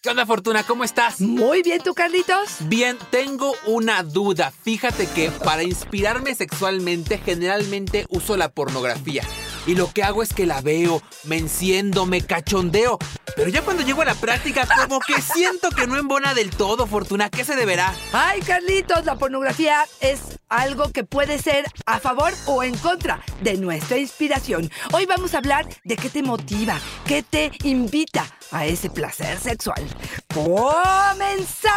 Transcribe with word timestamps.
¿Qué 0.00 0.10
onda, 0.10 0.24
Fortuna? 0.26 0.62
¿Cómo 0.62 0.84
estás? 0.84 1.20
Muy 1.20 1.62
bien, 1.62 1.82
¿tú, 1.82 1.92
Carlitos? 1.92 2.58
Bien, 2.68 2.96
tengo 3.10 3.52
una 3.66 4.04
duda. 4.04 4.52
Fíjate 4.62 5.08
que 5.08 5.30
para 5.30 5.64
inspirarme 5.64 6.36
sexualmente 6.36 7.18
generalmente 7.18 8.06
uso 8.08 8.36
la 8.36 8.48
pornografía. 8.48 9.24
Y 9.68 9.74
lo 9.74 9.92
que 9.92 10.02
hago 10.02 10.22
es 10.22 10.32
que 10.32 10.46
la 10.46 10.62
veo, 10.62 11.02
me 11.24 11.36
enciendo, 11.36 12.06
me 12.06 12.22
cachondeo. 12.22 12.98
Pero 13.36 13.50
ya 13.50 13.60
cuando 13.60 13.82
llego 13.82 14.00
a 14.00 14.06
la 14.06 14.14
práctica, 14.14 14.66
como 14.66 14.98
que 14.98 15.20
siento 15.20 15.68
que 15.68 15.86
no 15.86 15.98
embona 15.98 16.32
del 16.32 16.48
todo, 16.48 16.86
Fortuna. 16.86 17.28
¿Qué 17.28 17.44
se 17.44 17.54
deberá? 17.54 17.94
Ay, 18.14 18.40
Carlitos, 18.40 19.04
la 19.04 19.16
pornografía 19.16 19.84
es 20.00 20.20
algo 20.48 20.90
que 20.90 21.04
puede 21.04 21.38
ser 21.38 21.66
a 21.84 22.00
favor 22.00 22.32
o 22.46 22.62
en 22.62 22.78
contra 22.78 23.20
de 23.42 23.58
nuestra 23.58 23.98
inspiración. 23.98 24.70
Hoy 24.94 25.04
vamos 25.04 25.34
a 25.34 25.38
hablar 25.38 25.68
de 25.84 25.96
qué 25.96 26.08
te 26.08 26.22
motiva, 26.22 26.80
qué 27.04 27.22
te 27.22 27.52
invita 27.62 28.24
a 28.50 28.64
ese 28.64 28.88
placer 28.88 29.38
sexual. 29.38 29.86
¡Comenzamos! 30.32 31.68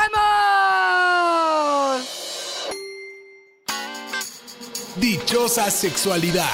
Dichosa 4.95 5.69
sexualidad. 5.69 6.47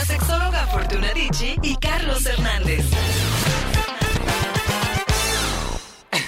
La 0.00 0.06
sexóloga 0.06 0.66
Fortuna 0.68 1.12
Dicci 1.12 1.56
y 1.62 1.76
Carlos 1.76 2.24
Hernández. 2.24 2.86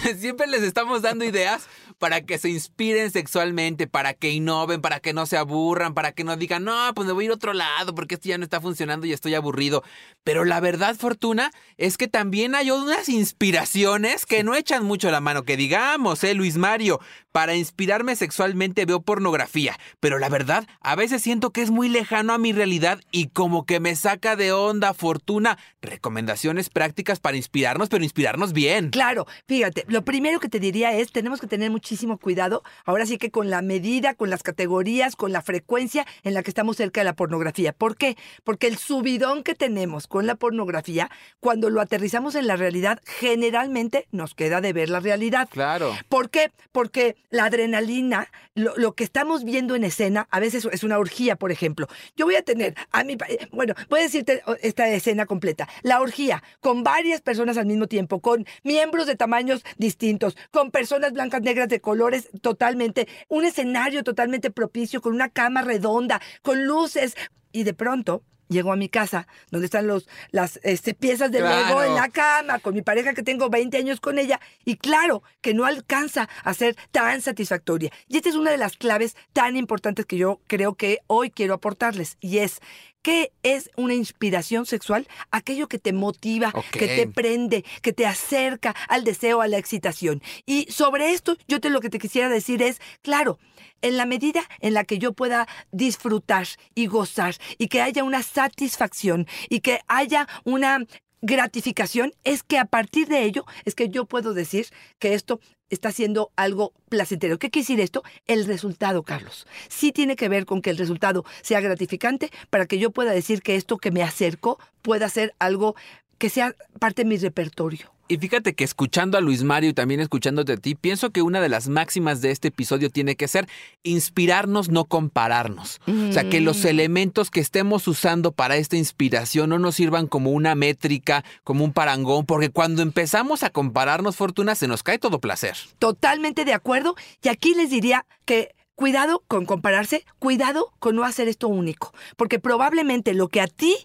Siempre 0.18 0.46
les 0.46 0.62
estamos 0.62 1.00
dando 1.00 1.24
ideas 1.24 1.66
para 1.98 2.20
que 2.20 2.36
se 2.36 2.50
inspiren 2.50 3.10
sexualmente, 3.10 3.86
para 3.86 4.12
que 4.12 4.30
innoven, 4.30 4.82
para 4.82 5.00
que 5.00 5.14
no 5.14 5.24
se 5.24 5.38
aburran, 5.38 5.94
para 5.94 6.12
que 6.12 6.22
no 6.22 6.36
digan, 6.36 6.64
no, 6.64 6.92
pues 6.94 7.06
me 7.06 7.14
voy 7.14 7.24
a 7.24 7.26
ir 7.26 7.30
a 7.30 7.34
otro 7.34 7.54
lado 7.54 7.94
porque 7.94 8.16
esto 8.16 8.28
ya 8.28 8.36
no 8.36 8.44
está 8.44 8.60
funcionando 8.60 9.06
y 9.06 9.12
estoy 9.14 9.34
aburrido. 9.34 9.82
Pero 10.22 10.44
la 10.44 10.60
verdad, 10.60 10.94
Fortuna, 10.96 11.50
es 11.78 11.96
que 11.96 12.08
también 12.08 12.54
hay 12.54 12.70
unas 12.70 13.08
inspiraciones 13.08 14.26
que 14.26 14.44
no 14.44 14.54
echan 14.54 14.84
mucho 14.84 15.10
la 15.10 15.20
mano, 15.20 15.44
que 15.44 15.56
digamos, 15.56 16.22
¿eh, 16.24 16.34
Luis 16.34 16.56
Mario? 16.56 17.00
Para 17.32 17.54
inspirarme 17.54 18.14
sexualmente 18.14 18.84
veo 18.84 19.00
pornografía, 19.00 19.78
pero 20.00 20.18
la 20.18 20.28
verdad, 20.28 20.66
a 20.82 20.94
veces 20.96 21.22
siento 21.22 21.48
que 21.50 21.62
es 21.62 21.70
muy 21.70 21.88
lejano 21.88 22.34
a 22.34 22.38
mi 22.38 22.52
realidad 22.52 23.00
y 23.10 23.28
como 23.28 23.64
que 23.64 23.80
me 23.80 23.96
saca 23.96 24.36
de 24.36 24.52
onda, 24.52 24.92
Fortuna. 24.92 25.56
Recomendaciones 25.80 26.68
prácticas 26.68 27.20
para 27.20 27.38
inspirarnos, 27.38 27.88
pero 27.88 28.04
inspirarnos 28.04 28.52
bien. 28.52 28.90
Claro, 28.90 29.26
fíjate, 29.48 29.86
lo 29.88 30.04
primero 30.04 30.40
que 30.40 30.50
te 30.50 30.60
diría 30.60 30.92
es, 30.92 31.10
tenemos 31.10 31.40
que 31.40 31.46
tener 31.46 31.70
muchísimo 31.70 32.18
cuidado, 32.18 32.62
ahora 32.84 33.06
sí 33.06 33.16
que 33.16 33.30
con 33.30 33.48
la 33.48 33.62
medida, 33.62 34.12
con 34.12 34.28
las 34.28 34.42
categorías, 34.42 35.16
con 35.16 35.32
la 35.32 35.40
frecuencia 35.40 36.06
en 36.24 36.34
la 36.34 36.42
que 36.42 36.50
estamos 36.50 36.76
cerca 36.76 37.00
de 37.00 37.06
la 37.06 37.16
pornografía. 37.16 37.72
¿Por 37.72 37.96
qué? 37.96 38.18
Porque 38.44 38.66
el 38.66 38.76
subidón 38.76 39.42
que 39.42 39.54
tenemos 39.54 40.06
con 40.06 40.26
la 40.26 40.34
pornografía, 40.34 41.10
cuando 41.40 41.70
lo 41.70 41.80
aterrizamos 41.80 42.34
en 42.34 42.46
la 42.46 42.56
realidad, 42.56 43.00
generalmente 43.06 44.06
nos 44.12 44.34
queda 44.34 44.60
de 44.60 44.74
ver 44.74 44.90
la 44.90 45.00
realidad. 45.00 45.48
Claro. 45.50 45.96
¿Por 46.10 46.28
qué? 46.28 46.52
Porque 46.72 47.16
la 47.32 47.46
adrenalina, 47.46 48.30
lo, 48.54 48.76
lo 48.76 48.94
que 48.94 49.02
estamos 49.02 49.42
viendo 49.42 49.74
en 49.74 49.82
escena, 49.82 50.28
a 50.30 50.38
veces 50.38 50.68
es 50.70 50.84
una 50.84 50.98
orgía, 50.98 51.34
por 51.34 51.50
ejemplo. 51.50 51.88
Yo 52.14 52.26
voy 52.26 52.36
a 52.36 52.42
tener 52.42 52.76
a 52.92 53.02
mi... 53.02 53.14
eh, 53.14 53.48
Bueno, 53.50 53.74
voy 53.88 54.00
a 54.00 54.02
decirte 54.04 54.42
oh, 54.46 54.54
esta 54.62 54.88
escena 54.88 55.26
completa. 55.26 55.68
La 55.82 56.00
orgía, 56.00 56.44
con 56.60 56.84
varias 56.84 57.22
personas 57.22 57.56
al 57.56 57.66
mismo 57.66 57.88
tiempo, 57.88 58.20
con 58.20 58.46
miembros 58.62 59.06
de 59.08 59.16
tamaños 59.16 59.64
distintos, 59.78 60.36
con 60.52 60.70
personas 60.70 61.12
blancas, 61.12 61.42
negras, 61.42 61.68
de 61.68 61.80
colores 61.80 62.28
totalmente, 62.42 63.08
un 63.28 63.44
escenario 63.44 64.04
totalmente 64.04 64.52
propicio, 64.52 65.00
con 65.00 65.14
una 65.14 65.30
cama 65.30 65.62
redonda, 65.62 66.20
con 66.42 66.66
luces. 66.66 67.16
Y 67.50 67.64
de 67.64 67.74
pronto... 67.74 68.22
Llego 68.52 68.72
a 68.72 68.76
mi 68.76 68.88
casa, 68.88 69.26
donde 69.50 69.66
están 69.66 69.86
los, 69.86 70.08
las 70.30 70.60
este, 70.62 70.94
piezas 70.94 71.32
de 71.32 71.40
Lego 71.40 71.52
Claro. 71.52 71.84
en 71.84 71.94
la 71.94 72.08
cama, 72.08 72.58
con 72.58 72.74
mi 72.74 72.82
pareja 72.82 73.14
que 73.14 73.22
tengo 73.22 73.48
20 73.48 73.76
años 73.76 74.00
con 74.00 74.18
ella, 74.18 74.40
y 74.64 74.76
claro 74.76 75.22
que 75.40 75.54
no 75.54 75.64
alcanza 75.64 76.28
a 76.44 76.54
ser 76.54 76.76
tan 76.90 77.20
satisfactoria. 77.20 77.90
Y 78.08 78.16
esta 78.16 78.28
es 78.28 78.36
una 78.36 78.50
de 78.50 78.58
las 78.58 78.76
claves 78.76 79.16
tan 79.32 79.56
importantes 79.56 80.06
que 80.06 80.16
yo 80.16 80.40
creo 80.46 80.74
que 80.74 81.00
hoy 81.06 81.30
quiero 81.30 81.54
aportarles, 81.54 82.16
y 82.20 82.38
es, 82.38 82.60
¿qué 83.02 83.32
es 83.42 83.70
una 83.76 83.94
inspiración 83.94 84.64
sexual? 84.66 85.06
Aquello 85.30 85.68
que 85.68 85.78
te 85.78 85.92
motiva, 85.92 86.52
que 86.70 86.86
te 86.86 87.06
prende, 87.06 87.64
que 87.82 87.92
te 87.92 88.06
acerca 88.06 88.74
al 88.88 89.04
deseo, 89.04 89.42
a 89.42 89.48
la 89.48 89.58
excitación. 89.58 90.22
Y 90.46 90.66
sobre 90.70 91.12
esto, 91.12 91.36
yo 91.48 91.60
te 91.60 91.70
lo 91.70 91.80
que 91.80 91.90
te 91.90 91.98
quisiera 91.98 92.28
decir 92.28 92.62
es, 92.62 92.80
claro, 93.02 93.38
en 93.82 93.96
la 93.96 94.06
medida 94.06 94.42
en 94.60 94.74
la 94.74 94.84
que 94.84 94.98
yo 94.98 95.12
pueda 95.12 95.48
disfrutar 95.72 96.46
y 96.74 96.86
gozar 96.86 97.34
y 97.58 97.68
que 97.68 97.82
haya 97.82 98.04
una 98.04 98.22
satisfacción 98.22 99.26
y 99.48 99.60
que 99.60 99.80
haya 99.88 100.28
una 100.44 100.86
gratificación, 101.22 102.12
es 102.24 102.42
que 102.42 102.58
a 102.58 102.64
partir 102.64 103.06
de 103.08 103.22
ello 103.22 103.44
es 103.64 103.74
que 103.74 103.88
yo 103.88 104.06
puedo 104.06 104.34
decir 104.34 104.66
que 104.98 105.14
esto 105.14 105.40
está 105.72 105.90
siendo 105.90 106.30
algo 106.36 106.72
placentero. 106.88 107.38
¿Qué 107.38 107.50
quiere 107.50 107.64
decir 107.64 107.80
esto? 107.80 108.02
El 108.26 108.44
resultado, 108.44 109.02
Carlos. 109.02 109.46
Sí 109.68 109.90
tiene 109.90 110.16
que 110.16 110.28
ver 110.28 110.46
con 110.46 110.62
que 110.62 110.70
el 110.70 110.78
resultado 110.78 111.24
sea 111.40 111.60
gratificante 111.60 112.30
para 112.50 112.66
que 112.66 112.78
yo 112.78 112.90
pueda 112.90 113.12
decir 113.12 113.42
que 113.42 113.56
esto 113.56 113.78
que 113.78 113.90
me 113.90 114.02
acercó 114.02 114.58
pueda 114.82 115.08
ser 115.08 115.34
algo 115.38 115.74
que 116.18 116.28
sea 116.28 116.54
parte 116.78 117.02
de 117.02 117.08
mi 117.08 117.16
repertorio. 117.16 117.91
Y 118.08 118.18
fíjate 118.18 118.54
que 118.54 118.64
escuchando 118.64 119.16
a 119.16 119.20
Luis 119.20 119.42
Mario 119.42 119.70
y 119.70 119.74
también 119.74 120.00
escuchándote 120.00 120.52
a 120.52 120.56
ti, 120.56 120.74
pienso 120.74 121.10
que 121.10 121.22
una 121.22 121.40
de 121.40 121.48
las 121.48 121.68
máximas 121.68 122.20
de 122.20 122.30
este 122.30 122.48
episodio 122.48 122.90
tiene 122.90 123.16
que 123.16 123.28
ser 123.28 123.48
inspirarnos, 123.84 124.68
no 124.68 124.84
compararnos. 124.84 125.80
O 125.86 126.12
sea, 126.12 126.28
que 126.28 126.40
los 126.40 126.64
Mm. 126.64 126.68
elementos 126.68 127.30
que 127.30 127.40
estemos 127.40 127.86
usando 127.88 128.32
para 128.32 128.56
esta 128.56 128.76
inspiración 128.76 129.50
no 129.50 129.58
nos 129.58 129.76
sirvan 129.76 130.06
como 130.06 130.30
una 130.32 130.54
métrica, 130.54 131.24
como 131.44 131.64
un 131.64 131.72
parangón, 131.72 132.26
porque 132.26 132.50
cuando 132.50 132.82
empezamos 132.82 133.42
a 133.42 133.50
compararnos, 133.50 134.16
Fortuna, 134.16 134.54
se 134.54 134.68
nos 134.68 134.82
cae 134.82 134.98
todo 134.98 135.20
placer. 135.20 135.56
Totalmente 135.78 136.44
de 136.44 136.52
acuerdo. 136.54 136.94
Y 137.22 137.28
aquí 137.28 137.54
les 137.54 137.70
diría 137.70 138.04
que 138.24 138.54
cuidado 138.74 139.22
con 139.28 139.46
compararse, 139.46 140.04
cuidado 140.18 140.72
con 140.80 140.96
no 140.96 141.04
hacer 141.04 141.28
esto 141.28 141.48
único, 141.48 141.92
porque 142.16 142.38
probablemente 142.38 143.14
lo 143.14 143.28
que 143.28 143.40
a 143.40 143.46
ti 143.46 143.76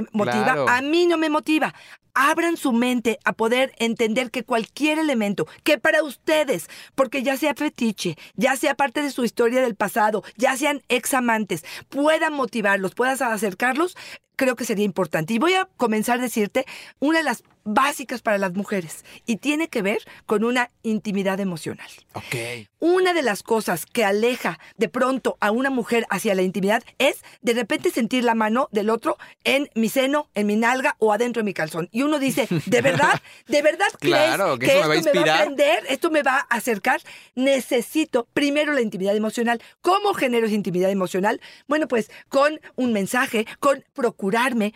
te 0.00 0.06
motiva, 0.12 0.44
Claro. 0.44 0.68
a 0.68 0.80
mí 0.80 1.06
no 1.06 1.16
me 1.18 1.28
motiva. 1.30 1.74
Abran 2.14 2.58
su 2.58 2.72
mente 2.72 3.18
a 3.24 3.32
poder 3.32 3.72
entender 3.78 4.30
que 4.30 4.44
cualquier 4.44 4.98
elemento 4.98 5.46
que 5.64 5.78
para 5.78 6.02
ustedes, 6.02 6.68
porque 6.94 7.22
ya 7.22 7.38
sea 7.38 7.54
fetiche, 7.54 8.18
ya 8.34 8.54
sea 8.56 8.74
parte 8.74 9.02
de 9.02 9.10
su 9.10 9.24
historia 9.24 9.62
del 9.62 9.76
pasado, 9.76 10.22
ya 10.36 10.54
sean 10.58 10.82
examantes, 10.88 11.64
puedan 11.88 12.34
motivarlos, 12.34 12.94
puedas 12.94 13.22
acercarlos, 13.22 13.96
creo 14.42 14.56
que 14.56 14.64
sería 14.64 14.84
importante. 14.84 15.34
Y 15.34 15.38
voy 15.38 15.54
a 15.54 15.68
comenzar 15.76 16.18
a 16.18 16.22
decirte 16.22 16.66
una 16.98 17.18
de 17.18 17.24
las 17.24 17.44
básicas 17.64 18.22
para 18.22 18.38
las 18.38 18.54
mujeres 18.54 19.04
y 19.24 19.36
tiene 19.36 19.68
que 19.68 19.82
ver 19.82 19.98
con 20.26 20.42
una 20.42 20.72
intimidad 20.82 21.38
emocional. 21.38 21.86
Ok. 22.14 22.66
Una 22.80 23.14
de 23.14 23.22
las 23.22 23.44
cosas 23.44 23.86
que 23.86 24.04
aleja 24.04 24.58
de 24.76 24.88
pronto 24.88 25.36
a 25.38 25.52
una 25.52 25.70
mujer 25.70 26.04
hacia 26.10 26.34
la 26.34 26.42
intimidad 26.42 26.82
es 26.98 27.22
de 27.40 27.52
repente 27.52 27.92
sentir 27.92 28.24
la 28.24 28.34
mano 28.34 28.68
del 28.72 28.90
otro 28.90 29.16
en 29.44 29.70
mi 29.76 29.88
seno, 29.88 30.28
en 30.34 30.48
mi 30.48 30.56
nalga 30.56 30.96
o 30.98 31.12
adentro 31.12 31.40
de 31.42 31.44
mi 31.44 31.54
calzón. 31.54 31.88
Y 31.92 32.02
uno 32.02 32.18
dice, 32.18 32.48
¿de 32.66 32.80
verdad? 32.80 33.22
¿De 33.46 33.62
verdad 33.62 33.86
crees 34.00 34.16
Claro, 34.34 34.58
que 34.58 34.66
que, 34.66 34.74
me 34.80 34.88
va 34.88 34.94
esto 34.96 35.10
me 35.14 35.20
va 35.20 35.20
a 35.20 35.20
inspirar? 35.20 35.44
prender? 35.44 35.86
¿Esto 35.88 36.10
me 36.10 36.22
va 36.24 36.38
a 36.50 36.56
acercar? 36.56 37.00
Necesito 37.36 38.26
primero 38.34 38.72
la 38.72 38.80
intimidad 38.80 39.14
emocional. 39.14 39.62
¿Cómo 39.82 40.14
genero 40.14 40.46
esa 40.46 40.56
intimidad 40.56 40.90
emocional? 40.90 41.40
Bueno, 41.68 41.86
pues 41.86 42.10
con 42.28 42.60
un 42.74 42.92
mensaje, 42.92 43.46
con 43.60 43.84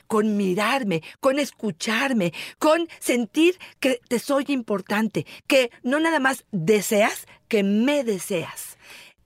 con 0.06 0.36
mirarme, 0.36 1.02
con 1.20 1.38
escucharme, 1.38 2.32
con 2.58 2.88
sentir 2.98 3.58
que 3.80 4.00
te 4.08 4.18
soy 4.18 4.44
importante, 4.48 5.26
que 5.46 5.70
no 5.82 5.98
nada 6.00 6.20
más 6.20 6.44
deseas, 6.52 7.26
que 7.48 7.62
me 7.62 8.04
deseas. 8.04 8.76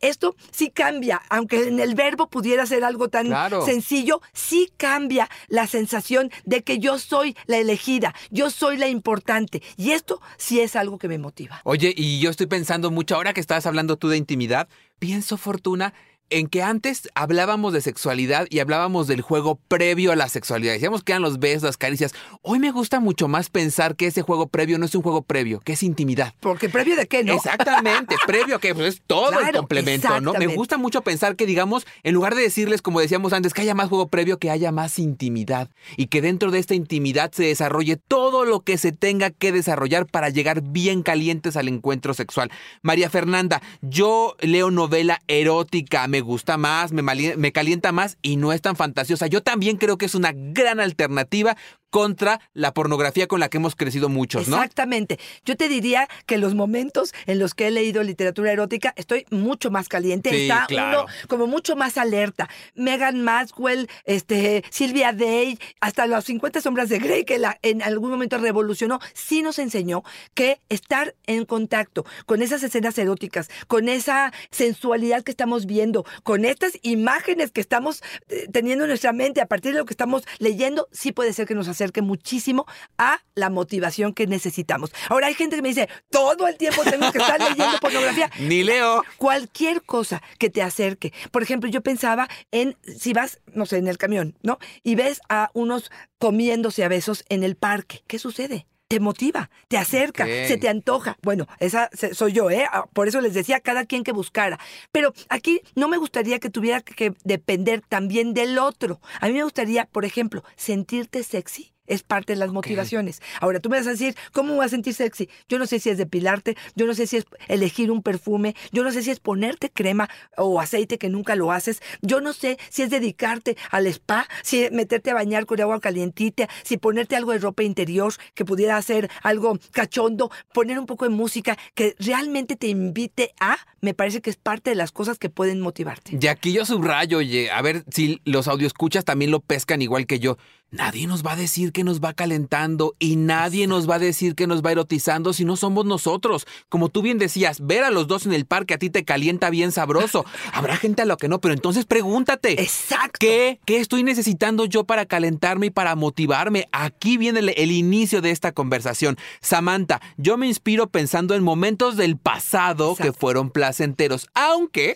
Esto 0.01 0.35
sí 0.51 0.71
cambia, 0.71 1.21
aunque 1.29 1.69
en 1.69 1.79
el 1.79 1.95
verbo 1.95 2.31
pudiera 2.31 2.65
ser 2.65 2.85
algo 2.85 3.09
tan 3.09 3.27
Claro. 3.27 3.67
sencillo, 3.67 4.23
sí 4.33 4.73
cambia 4.79 5.29
la 5.49 5.67
sensación 5.67 6.31
de 6.47 6.63
que 6.63 6.79
yo 6.79 6.99
soy 6.99 7.37
la 7.45 7.59
elegida, 7.59 8.15
yo 8.31 8.49
soy 8.49 8.79
la 8.79 8.89
importante. 8.89 9.63
Y 9.77 9.91
esto 9.91 10.23
sí 10.39 10.61
es 10.61 10.75
algo 10.75 10.97
que 10.99 11.09
me 11.09 11.19
motiva. 11.19 11.61
Oye, 11.65 11.93
y 11.95 12.19
yo 12.21 12.31
estoy 12.31 12.47
pensando 12.47 12.91
mucho, 12.91 13.15
ahora 13.17 13.35
que 13.35 13.41
estabas 13.43 13.67
hablando 13.67 13.99
tú 13.99 14.09
de 14.09 14.17
intimidad, 14.17 14.69
pienso, 14.99 15.37
Fortuna, 15.37 15.93
en 16.31 16.47
que 16.47 16.63
antes 16.63 17.09
hablábamos 17.15 17.73
de 17.73 17.81
sexualidad 17.81 18.47
y 18.51 18.61
hablábamos 18.61 19.07
del 19.07 19.21
juego 19.21 19.59
previo 19.69 20.13
a 20.13 20.17
la 20.17 20.29
sexualidad. 20.29 20.73
Decíamos 20.73 21.03
que 21.03 21.13
eran 21.13 21.23
los 21.23 21.39
besos, 21.39 21.65
las 21.65 21.77
caricias. 21.77 22.13
Hoy 22.43 22.59
me 22.59 22.71
gusta 22.71 23.01
mucho 23.01 23.29
más 23.29 23.51
pensar 23.51 23.97
que 23.97 24.07
ese 24.07 24.23
juego 24.23 24.47
previo 24.47 24.79
no 24.79 24.87
es 24.87 24.95
un 24.95 25.03
juego 25.03 25.23
previo, 25.23 25.61
que 25.61 25.73
es 25.73 25.83
intimidad. 25.83 26.35
Porque 26.41 26.69
previo 26.69 26.97
de 26.97 27.07
qué, 27.07 27.25
¿no? 27.25 27.35
Exactamente, 27.35 28.15
previo 28.27 28.57
a 28.57 28.61
que 28.61 28.75
pues, 28.75 28.95
es 28.95 29.03
todo 29.07 29.39
el 29.41 29.55
complemento, 29.55 30.21
¿no? 30.21 30.33
Me 30.35 30.47
gusta 30.47 30.79
mucho 30.79 31.03
pensar 31.03 31.37
que, 31.37 31.47
digamos, 31.47 31.87
en 32.03 32.15
lugar 32.15 32.35
de 32.35 32.43
decirles, 32.43 32.81
como 32.81 33.01
decíamos 33.01 33.33
antes, 33.33 33.53
que 33.53 33.63
haya 33.63 33.75
más 33.75 33.89
juego 33.89 34.09
previo, 34.09 34.39
que 34.39 34.51
haya 34.51 34.73
más 34.73 34.99
intimidad 34.99 35.69
y 35.97 36.07
que 36.07 36.23
dentro 36.23 36.51
de 36.51 36.61
esta 36.61 36.75
intimidad 36.75 37.33
se 37.33 37.45
desarrolle 37.45 37.97
todo 37.97 38.45
lo 38.45 38.61
que 38.61 38.79
se 38.79 38.93
tenga 38.93 39.31
que 39.31 39.53
desarrollar 39.53 40.07
para 40.07 40.29
llegar 40.29 40.63
bien 40.63 41.03
calientes 41.03 41.57
al 41.57 41.69
encuentro 41.69 42.15
sexual. 42.15 42.51
María 42.83 43.11
Fernanda, 43.11 43.61
yo 43.83 44.37
leo 44.41 44.71
novela 44.71 45.21
erótica, 45.27 46.07
me 46.07 46.20
gusta 46.21 46.57
más, 46.57 46.93
me, 46.93 47.03
me 47.03 47.53
calienta 47.53 47.93
más 47.93 48.19
y 48.23 48.37
no 48.37 48.53
es 48.53 48.61
tan 48.63 48.77
fantasiosa. 48.77 49.27
Yo 49.27 49.43
también 49.43 49.77
creo 49.77 49.99
que 49.99 50.07
es 50.07 50.15
una 50.15 50.33
gran 50.35 50.81
alternativa 50.81 51.57
contra 51.91 52.41
la 52.55 52.73
pornografía 52.73 53.27
con 53.27 53.41
la 53.41 53.49
que 53.49 53.59
hemos 53.59 53.75
crecido 53.77 54.09
muchos, 54.09 54.49
¿no? 54.49 54.57
Exactamente. 54.57 55.19
Yo 55.45 55.57
te 55.57 55.69
diría 55.69 56.09
que 56.27 56.39
los 56.39 56.55
momentos 56.55 57.13
en 57.27 57.39
los 57.39 57.55
que 57.55 57.67
he 57.67 57.71
leído 57.71 58.03
literatura 58.03 58.53
erótica 58.53 58.93
estoy 58.97 59.27
mucho 59.31 59.71
más 59.71 59.89
caliente. 59.89 60.31
Sí, 60.31 60.43
Está 60.43 60.67
claro. 60.67 61.03
uno 61.05 61.13
como 61.29 61.47
mucho 61.47 61.77
más 61.77 61.99
alerta. 61.99 62.49
Megan 62.75 63.23
Maxwell, 63.23 63.89
este, 64.05 64.65
Silvia 64.71 65.13
Day, 65.13 65.59
hasta 65.81 66.07
las 66.07 66.25
50 66.25 66.61
sombras 66.61 66.89
de 66.89 66.99
Grey, 66.99 67.25
que 67.25 67.39
la- 67.39 67.59
en 67.63 67.83
algún 67.83 68.11
momento 68.11 68.39
revolucionó, 68.39 69.01
sí 69.15 69.43
nos 69.43 69.59
enseñó 69.59 70.03
que 70.35 70.61
estar 70.69 71.15
en 71.27 71.45
contacto 71.45 72.05
con 72.27 72.43
esas 72.43 72.63
escenas 72.63 72.97
eróticas, 72.99 73.51
con 73.67 73.89
esa 73.89 74.33
sensualidad 74.51 75.23
que 75.25 75.31
estamos 75.31 75.67
viendo, 75.67 76.05
con 76.23 76.45
estas 76.45 76.73
imágenes 76.83 77.51
que 77.51 77.61
estamos 77.61 78.03
eh, 78.29 78.47
teniendo 78.53 78.85
en 78.85 78.89
nuestra 78.89 79.13
mente 79.13 79.41
a 79.41 79.47
partir 79.47 79.73
de 79.73 79.79
lo 79.79 79.85
que 79.85 79.93
estamos 79.93 80.23
leyendo, 80.39 80.89
sí 80.93 81.13
puede 81.13 81.33
ser 81.33 81.47
que 81.47 81.55
nos 81.55 81.69
acerque 81.81 82.03
muchísimo 82.03 82.67
a 82.99 83.21
la 83.35 83.49
motivación 83.49 84.13
que 84.13 84.27
necesitamos. 84.27 84.93
Ahora 85.09 85.29
hay 85.29 85.35
gente 85.35 85.57
que 85.57 85.63
me 85.63 85.69
dice, 85.69 85.89
todo 86.11 86.47
el 86.47 86.57
tiempo 86.57 86.83
tengo 86.85 87.11
que 87.11 87.19
estar 87.19 87.41
leyendo 87.41 87.79
pornografía. 87.81 88.31
Ni 88.39 88.63
leo. 88.63 89.03
Cualquier 89.17 89.83
cosa 89.83 90.23
que 90.39 90.51
te 90.51 90.63
acerque. 90.63 91.13
Por 91.31 91.43
ejemplo, 91.43 91.71
yo 91.71 91.81
pensaba 91.81 92.29
en 92.51 92.77
si 92.99 93.13
vas, 93.13 93.41
no 93.55 93.65
sé, 93.65 93.79
en 93.79 93.89
el 93.89 93.99
camión, 93.99 94.37
¿no? 94.43 94.59
Y 94.83 94.95
ves 94.95 95.21
a 95.29 95.51
unos 95.55 95.91
comiéndose 96.19 96.85
a 96.85 96.89
besos 96.89 97.25
en 97.29 97.43
el 97.45 97.57
parque. 97.57 98.03
¿Qué 98.07 98.19
sucede? 98.19 98.67
Te 98.91 98.99
motiva, 98.99 99.51
te 99.69 99.79
acerca, 99.79 100.27
se 100.49 100.57
te 100.57 100.69
antoja. 100.69 101.17
Bueno, 101.23 101.47
esa 101.61 101.89
se- 101.93 102.13
soy 102.13 102.33
yo, 102.33 102.51
¿eh? 102.51 102.65
Ah, 102.73 102.87
Por 102.93 103.07
eso 103.07 103.21
les 103.21 103.35
decía 103.35 103.61
cada 103.61 103.85
quien 103.85 104.03
que 104.03 104.11
buscara. 104.11 104.59
Pero 104.91 105.13
aquí 105.29 105.61
no 105.77 105.87
me 105.87 105.97
gustaría 105.97 106.41
que 106.41 106.51
tuviera 106.51 106.81
que 106.81 107.15
depender 107.23 107.83
también 107.89 108.35
del 108.35 108.59
otro. 108.59 109.01
A 109.21 109.29
mí 109.29 109.35
me 109.35 109.45
gustaría, 109.45 109.85
por 109.85 110.05
ejemplo, 110.05 110.43
sentirte 110.57 111.23
sexy. 111.23 111.73
Es 111.91 112.03
parte 112.03 112.33
de 112.33 112.39
las 112.39 112.53
motivaciones. 112.53 113.21
Ahora, 113.41 113.61
tú 113.61 113.69
me 113.69 113.77
vas 113.77 113.87
a 113.87 113.91
decir, 113.91 114.15
¿cómo 114.33 114.55
voy 114.55 114.65
a 114.65 114.69
sentir 114.69 114.95
sexy? 114.95 115.29
Yo 115.49 115.59
no 115.59 115.67
sé 115.67 115.79
si 115.79 115.91
es 115.91 115.99
depilarte, 115.99 116.57
yo 116.75 116.87
no 116.87 116.95
sé 116.95 117.07
si 117.07 117.19
es 117.19 117.27
elegir 117.49 117.91
un 117.91 118.03
perfume, 118.03 118.55
yo 118.73 118.83
no 118.83 118.93
sé 118.93 119.03
si 119.03 119.11
es 119.11 119.21
ponerte 119.21 119.71
crema 119.71 120.09
o 120.37 120.61
aceite 120.61 120.97
que 120.97 121.09
nunca 121.09 121.37
lo 121.37 121.53
haces, 121.53 121.83
yo 122.01 122.21
no 122.21 122.33
sé 122.33 122.59
si 122.71 122.83
es 122.83 122.91
dedicarte 122.91 123.57
al 123.71 123.87
spa, 123.87 124.27
si 124.43 124.65
es 124.65 124.73
meterte 124.73 125.11
a 125.11 125.15
bañar 125.15 125.47
con 125.47 125.61
agua 125.61 125.81
calientita, 125.81 126.49
si 126.63 126.77
ponerte 126.77 127.17
algo 127.17 127.33
de 127.33 127.39
ropa 127.39 127.63
interior 127.63 128.15
que 128.35 128.45
pudiera 128.45 128.77
hacer 128.77 129.11
algo 129.23 129.59
cachondo, 129.73 130.31
poner 130.55 130.79
un 130.79 130.87
poco 130.87 131.05
de 131.05 131.11
música 131.11 131.59
que 131.75 131.95
realmente 131.99 132.57
te 132.57 132.69
invite 132.69 133.35
a, 133.41 133.59
me 133.81 133.95
parece 133.95 134.21
que 134.21 134.31
es 134.31 134.37
parte 134.37 134.71
de 134.71 134.77
las 134.77 134.93
cosas 134.93 135.19
que 135.19 135.29
pueden 135.29 135.61
motivarte. 135.61 136.19
Y 136.21 136.27
aquí 136.27 136.53
yo 136.53 136.65
subrayo, 136.65 137.19
oye, 137.19 137.51
a 137.51 137.61
ver 137.63 137.85
si 137.91 138.21
los 138.25 138.49
audioscuchas 138.49 139.05
también 139.05 139.31
lo 139.31 139.41
pescan 139.41 139.83
igual 139.83 140.07
que 140.07 140.19
yo. 140.19 140.37
Nadie 140.73 141.09
nos 141.09 141.27
va 141.27 141.33
a 141.33 141.37
decir 141.37 141.73
que 141.73 141.83
nos 141.83 142.01
va 142.01 142.13
calentando 142.13 142.95
y 143.01 143.17
nadie 143.17 143.67
nos 143.67 143.91
va 143.91 143.97
a 143.97 143.99
decir 143.99 144.37
que 144.37 144.47
nos 144.47 144.63
va 144.63 144.71
erotizando 144.71 145.33
si 145.33 145.45
no 145.45 145.57
somos 145.57 145.85
nosotros. 145.85 146.47
Como 146.69 146.91
tú 146.91 147.03
bien 147.03 147.19
decías, 147.19 147.67
ver 147.67 147.83
a 147.83 147.91
los 147.91 148.07
dos 148.07 148.25
en 148.25 148.33
el 148.33 148.47
parque 148.47 148.75
a 148.75 148.79
ti 148.79 148.89
te 148.89 149.05
calienta 149.05 149.51
bien 149.51 149.73
sabroso. 149.73 150.25
Habrá 150.53 150.77
gente 150.77 151.03
a 151.03 151.07
lo 151.07 151.17
que 151.17 151.27
no, 151.29 151.41
pero 151.41 151.55
entonces 151.55 151.87
pregúntate. 151.87 152.63
Exacto. 152.63 153.19
¿Qué, 153.19 153.59
¿Qué 153.65 153.79
estoy 153.79 154.05
necesitando 154.05 154.65
yo 154.65 154.85
para 154.85 155.07
calentarme 155.07 155.67
y 155.67 155.71
para 155.71 155.97
motivarme? 155.97 156.69
Aquí 156.71 157.17
viene 157.17 157.41
el, 157.41 157.49
el 157.57 157.73
inicio 157.73 158.21
de 158.21 158.31
esta 158.31 158.53
conversación. 158.53 159.19
Samantha, 159.41 160.01
yo 160.19 160.37
me 160.37 160.47
inspiro 160.47 160.89
pensando 160.89 161.35
en 161.35 161.43
momentos 161.43 161.97
del 161.97 162.17
pasado 162.17 162.95
que 162.95 163.13
fueron 163.13 163.51
placenteros, 163.51 164.29
aunque 164.35 164.95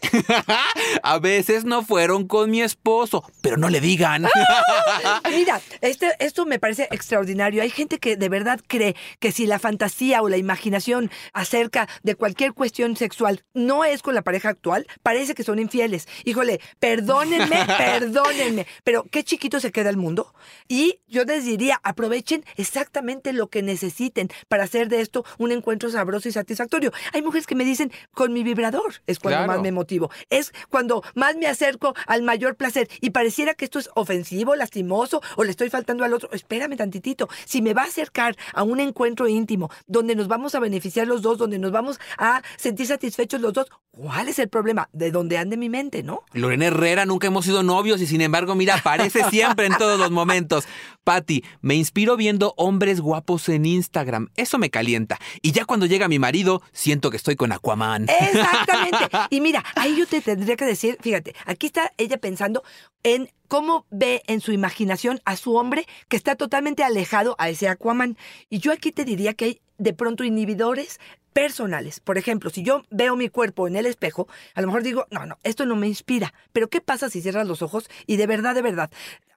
a 1.02 1.18
veces 1.18 1.64
no 1.64 1.82
fueron 1.82 2.28
con 2.28 2.50
mi 2.52 2.62
esposo, 2.62 3.24
pero 3.40 3.56
no 3.56 3.68
le 3.70 3.80
digan. 3.80 4.28
Mira, 5.30 5.60
este, 5.80 6.12
esto 6.18 6.46
me 6.46 6.58
parece 6.58 6.88
extraordinario. 6.90 7.62
Hay 7.62 7.70
gente 7.70 7.98
que 7.98 8.16
de 8.16 8.28
verdad 8.28 8.60
cree 8.66 8.94
que 9.20 9.32
si 9.32 9.46
la 9.46 9.58
fantasía 9.58 10.22
o 10.22 10.28
la 10.28 10.36
imaginación 10.36 11.10
acerca 11.32 11.88
de 12.02 12.14
cualquier 12.14 12.52
cuestión 12.52 12.96
sexual 12.96 13.44
no 13.54 13.84
es 13.84 14.02
con 14.02 14.14
la 14.14 14.22
pareja 14.22 14.48
actual, 14.50 14.86
parece 15.02 15.34
que 15.34 15.44
son 15.44 15.58
infieles. 15.58 16.06
Híjole, 16.24 16.60
perdónenme, 16.78 17.64
perdónenme, 17.78 18.66
pero 18.84 19.04
qué 19.10 19.24
chiquito 19.24 19.60
se 19.60 19.72
queda 19.72 19.90
el 19.90 19.96
mundo. 19.96 20.34
Y 20.68 21.00
yo 21.06 21.24
les 21.24 21.44
diría, 21.44 21.80
aprovechen 21.82 22.44
exactamente 22.56 23.32
lo 23.32 23.48
que 23.48 23.62
necesiten 23.62 24.28
para 24.48 24.64
hacer 24.64 24.88
de 24.88 25.00
esto 25.00 25.24
un 25.38 25.52
encuentro 25.52 25.90
sabroso 25.90 26.28
y 26.28 26.32
satisfactorio. 26.32 26.92
Hay 27.12 27.22
mujeres 27.22 27.46
que 27.46 27.54
me 27.54 27.64
dicen, 27.64 27.92
con 28.12 28.32
mi 28.32 28.42
vibrador 28.42 28.94
es 29.06 29.18
cuando 29.18 29.38
Claro. 29.38 29.52
más 29.52 29.62
me 29.62 29.72
motivo. 29.72 30.10
Es 30.30 30.52
cuando 30.70 31.02
más 31.14 31.36
me 31.36 31.46
acerco 31.46 31.94
al 32.06 32.22
mayor 32.22 32.56
placer. 32.56 32.88
Y 33.00 33.10
pareciera 33.10 33.54
que 33.54 33.64
esto 33.64 33.78
es 33.78 33.90
ofensivo, 33.94 34.54
lastimoso, 34.54 35.20
o 35.36 35.44
le 35.44 35.50
estoy 35.54 35.70
faltando 35.70 36.04
al 36.04 36.12
otro. 36.12 36.30
Espérame 36.32 36.76
tantitito. 36.76 37.28
Si 37.44 37.62
me 37.62 37.74
va 37.74 37.82
a 37.82 37.86
acercar 37.86 38.36
a 38.52 38.62
un 38.62 38.80
encuentro 38.80 39.28
íntimo, 39.28 39.70
donde 39.86 40.14
nos 40.14 40.28
vamos 40.28 40.54
a 40.54 40.60
beneficiar 40.60 41.06
los 41.06 41.22
dos, 41.22 41.38
donde 41.38 41.58
nos 41.58 41.70
vamos 41.70 41.98
a 42.18 42.42
sentir 42.56 42.86
satisfechos 42.86 43.40
los 43.40 43.52
dos, 43.52 43.68
¿cuál 43.90 44.28
es 44.28 44.38
el 44.38 44.48
problema? 44.48 44.88
De 44.92 45.10
dónde 45.10 45.38
ande 45.38 45.56
mi 45.56 45.68
mente, 45.68 46.02
¿no? 46.02 46.22
Lorena 46.32 46.66
Herrera, 46.66 47.06
nunca 47.06 47.28
hemos 47.28 47.44
sido 47.44 47.62
novios 47.62 48.00
y 48.00 48.06
sin 48.06 48.20
embargo, 48.20 48.54
mira, 48.54 48.74
aparece 48.76 49.24
siempre 49.30 49.66
en 49.66 49.76
todos 49.76 49.98
los 49.98 50.10
momentos. 50.10 50.64
Patti, 51.04 51.44
me 51.60 51.74
inspiro 51.74 52.16
viendo 52.16 52.54
hombres 52.56 53.00
guapos 53.00 53.48
en 53.48 53.66
Instagram. 53.66 54.28
Eso 54.36 54.58
me 54.58 54.70
calienta. 54.70 55.18
Y 55.42 55.52
ya 55.52 55.64
cuando 55.64 55.86
llega 55.86 56.08
mi 56.08 56.18
marido, 56.18 56.62
siento 56.72 57.10
que 57.10 57.16
estoy 57.16 57.36
con 57.36 57.52
Aquaman. 57.52 58.08
Exactamente. 58.08 58.98
Y 59.30 59.40
mira, 59.40 59.64
ahí 59.74 59.96
yo 59.96 60.06
te 60.06 60.20
tendría 60.20 60.56
que 60.56 60.64
decir, 60.64 60.96
fíjate, 61.00 61.34
aquí 61.46 61.66
está 61.66 61.92
ella 61.96 62.18
pensando 62.18 62.62
en 63.02 63.30
cómo 63.48 63.86
ve 63.90 64.22
en 64.26 64.40
su 64.40 64.52
imaginación 64.52 65.20
a 65.24 65.36
su 65.36 65.56
hombre 65.56 65.86
que 66.08 66.16
está 66.16 66.36
totalmente 66.36 66.82
alejado 66.82 67.34
a 67.38 67.48
ese 67.48 67.68
Aquaman. 67.68 68.16
Y 68.50 68.58
yo 68.58 68.72
aquí 68.72 68.92
te 68.92 69.04
diría 69.04 69.34
que 69.34 69.44
hay 69.44 69.60
de 69.78 69.92
pronto 69.92 70.24
inhibidores 70.24 71.00
personales. 71.34 72.00
Por 72.00 72.16
ejemplo, 72.16 72.48
si 72.48 72.62
yo 72.62 72.84
veo 72.90 73.16
mi 73.16 73.28
cuerpo 73.28 73.68
en 73.68 73.76
el 73.76 73.84
espejo, 73.84 74.26
a 74.54 74.62
lo 74.62 74.68
mejor 74.68 74.82
digo, 74.82 75.06
no, 75.10 75.26
no, 75.26 75.36
esto 75.42 75.66
no 75.66 75.76
me 75.76 75.86
inspira. 75.88 76.32
Pero 76.54 76.68
¿qué 76.70 76.80
pasa 76.80 77.10
si 77.10 77.20
cierras 77.20 77.46
los 77.46 77.60
ojos 77.60 77.90
y 78.06 78.16
de 78.16 78.26
verdad, 78.26 78.54
de 78.54 78.62
verdad, 78.62 78.90